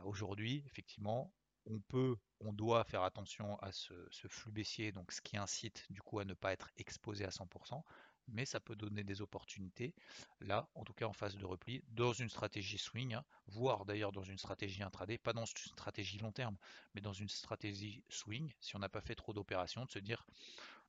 aujourd'hui, 0.06 0.64
effectivement, 0.66 1.32
on 1.70 1.80
peut, 1.80 2.16
on 2.40 2.54
doit 2.54 2.84
faire 2.84 3.04
attention 3.04 3.58
à 3.60 3.72
ce, 3.72 3.94
flux 4.30 4.52
baissier, 4.52 4.92
donc 4.92 5.12
ce 5.12 5.22
qui 5.22 5.38
incite 5.38 5.86
du 5.90 6.02
coup 6.02 6.20
à 6.20 6.26
ne 6.26 6.34
pas 6.34 6.54
être 6.54 6.70
exposé 6.78 7.26
à 7.26 7.32
100%. 7.32 7.84
mais 8.28 8.46
ça 8.46 8.60
peut 8.60 8.76
donner 8.76 9.04
des 9.04 9.22
opportunités, 9.22 9.96
là, 10.42 10.70
en 10.76 10.84
tout 10.84 10.94
cas 10.94 11.06
en 11.08 11.14
phase 11.14 11.38
de 11.38 11.46
repli, 11.46 11.84
dans 11.90 12.14
une 12.14 12.30
stratégie 12.30 12.78
swing, 12.78 13.14
hein, 13.14 13.26
voire 13.48 13.86
d'ailleurs 13.86 14.12
dans 14.12 14.24
une 14.24 14.38
stratégie 14.38 14.84
intraday, 14.84 15.18
pas 15.18 15.34
dans 15.34 15.46
une 15.46 15.58
stratégie 15.58 16.18
long 16.20 16.32
terme, 16.34 16.58
mais 16.94 17.02
dans 17.02 17.14
une 17.14 17.30
stratégie 17.30 18.04
swing, 18.10 18.54
si 18.60 18.76
on 18.76 18.80
n'a 18.80 18.90
pas 18.90 19.02
fait 19.02 19.16
trop 19.16 19.34
d'opérations, 19.34 19.86
de 19.86 19.92
se 19.92 20.00
dire 20.00 20.26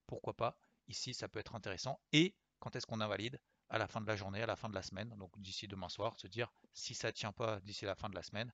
pourquoi 0.06 0.34
pas, 0.34 0.58
ici 0.88 1.14
ça 1.14 1.28
peut 1.28 1.38
être 1.38 1.54
intéressant, 1.54 2.00
et 2.12 2.34
quand 2.58 2.74
est-ce 2.76 2.86
qu'on 2.86 3.00
invalide? 3.00 3.40
À 3.70 3.78
la 3.78 3.86
fin 3.86 4.00
de 4.00 4.06
la 4.06 4.16
journée, 4.16 4.42
à 4.42 4.46
la 4.46 4.56
fin 4.56 4.68
de 4.68 4.74
la 4.74 4.82
semaine, 4.82 5.14
donc 5.18 5.38
d'ici 5.40 5.68
demain 5.68 5.88
soir, 5.88 6.18
se 6.18 6.26
dire 6.26 6.50
si 6.72 6.94
ça 6.94 7.08
ne 7.08 7.12
tient 7.12 7.32
pas 7.32 7.60
d'ici 7.60 7.84
la 7.84 7.94
fin 7.94 8.08
de 8.08 8.14
la 8.14 8.22
semaine, 8.22 8.52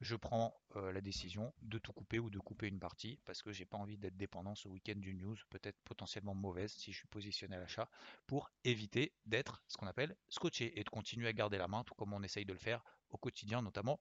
je 0.00 0.16
prends 0.16 0.54
euh, 0.76 0.92
la 0.92 1.00
décision 1.00 1.52
de 1.62 1.78
tout 1.78 1.92
couper 1.92 2.18
ou 2.18 2.30
de 2.30 2.38
couper 2.38 2.68
une 2.68 2.78
partie 2.78 3.20
parce 3.24 3.42
que 3.42 3.52
j'ai 3.52 3.64
pas 3.64 3.78
envie 3.78 3.96
d'être 3.96 4.16
dépendant 4.16 4.54
ce 4.54 4.68
week-end 4.68 4.96
d'une 4.96 5.18
news 5.18 5.36
peut-être 5.50 5.78
potentiellement 5.84 6.34
mauvaise 6.34 6.72
si 6.72 6.92
je 6.92 6.98
suis 6.98 7.08
positionné 7.08 7.56
à 7.56 7.60
l'achat 7.60 7.88
pour 8.26 8.50
éviter 8.64 9.14
d'être 9.26 9.62
ce 9.68 9.76
qu'on 9.76 9.86
appelle 9.86 10.16
scotché 10.28 10.78
et 10.78 10.84
de 10.84 10.90
continuer 10.90 11.28
à 11.28 11.32
garder 11.32 11.58
la 11.58 11.68
main 11.68 11.84
tout 11.84 11.94
comme 11.94 12.12
on 12.12 12.22
essaye 12.22 12.44
de 12.44 12.52
le 12.52 12.58
faire 12.58 12.82
au 13.10 13.16
quotidien 13.16 13.62
notamment 13.62 14.00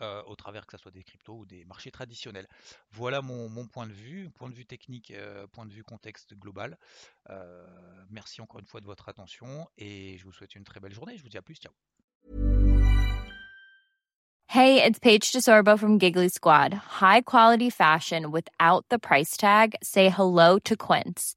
euh, 0.00 0.22
au 0.24 0.34
travers 0.34 0.66
que 0.66 0.76
ce 0.76 0.82
soit 0.82 0.90
des 0.90 1.02
cryptos 1.02 1.36
ou 1.40 1.44
des 1.44 1.64
marchés 1.66 1.90
traditionnels. 1.90 2.48
Voilà 2.90 3.20
mon, 3.20 3.66
point 3.66 3.86
de 3.86 3.92
vue, 3.92 4.30
point 4.30 4.48
de 4.48 4.54
vue 4.54 4.64
technique, 4.64 5.10
euh, 5.10 5.46
point 5.48 5.66
de 5.66 5.72
vue 5.72 5.84
contexte 5.84 6.34
global. 6.34 6.78
Euh, 7.28 7.66
merci 8.08 8.40
encore 8.40 8.60
une 8.60 8.66
fois 8.66 8.80
de 8.80 8.86
votre 8.86 9.08
attention 9.10 9.68
et 9.76 10.16
je 10.16 10.24
vous 10.24 10.32
souhaite 10.32 10.54
une 10.54 10.64
très 10.64 10.80
belle 10.80 10.94
journée. 10.94 11.16
Je 11.18 11.22
vous 11.22 11.28
dis 11.28 11.36
à 11.36 11.42
plus, 11.42 11.56
ciao. 11.56 11.72
Hey, 14.46 14.82
it's 14.82 14.98
Paige 14.98 15.30
DeSorbo 15.32 15.78
from 15.78 15.98
Giggly 15.98 16.28
Squad. 16.28 16.72
High 17.00 17.20
quality 17.20 17.70
fashion 17.70 18.32
without 18.32 18.84
the 18.88 18.98
price 18.98 19.36
tag. 19.36 19.76
Say 19.82 20.08
hello 20.08 20.58
to 20.64 20.76
Quince. 20.76 21.36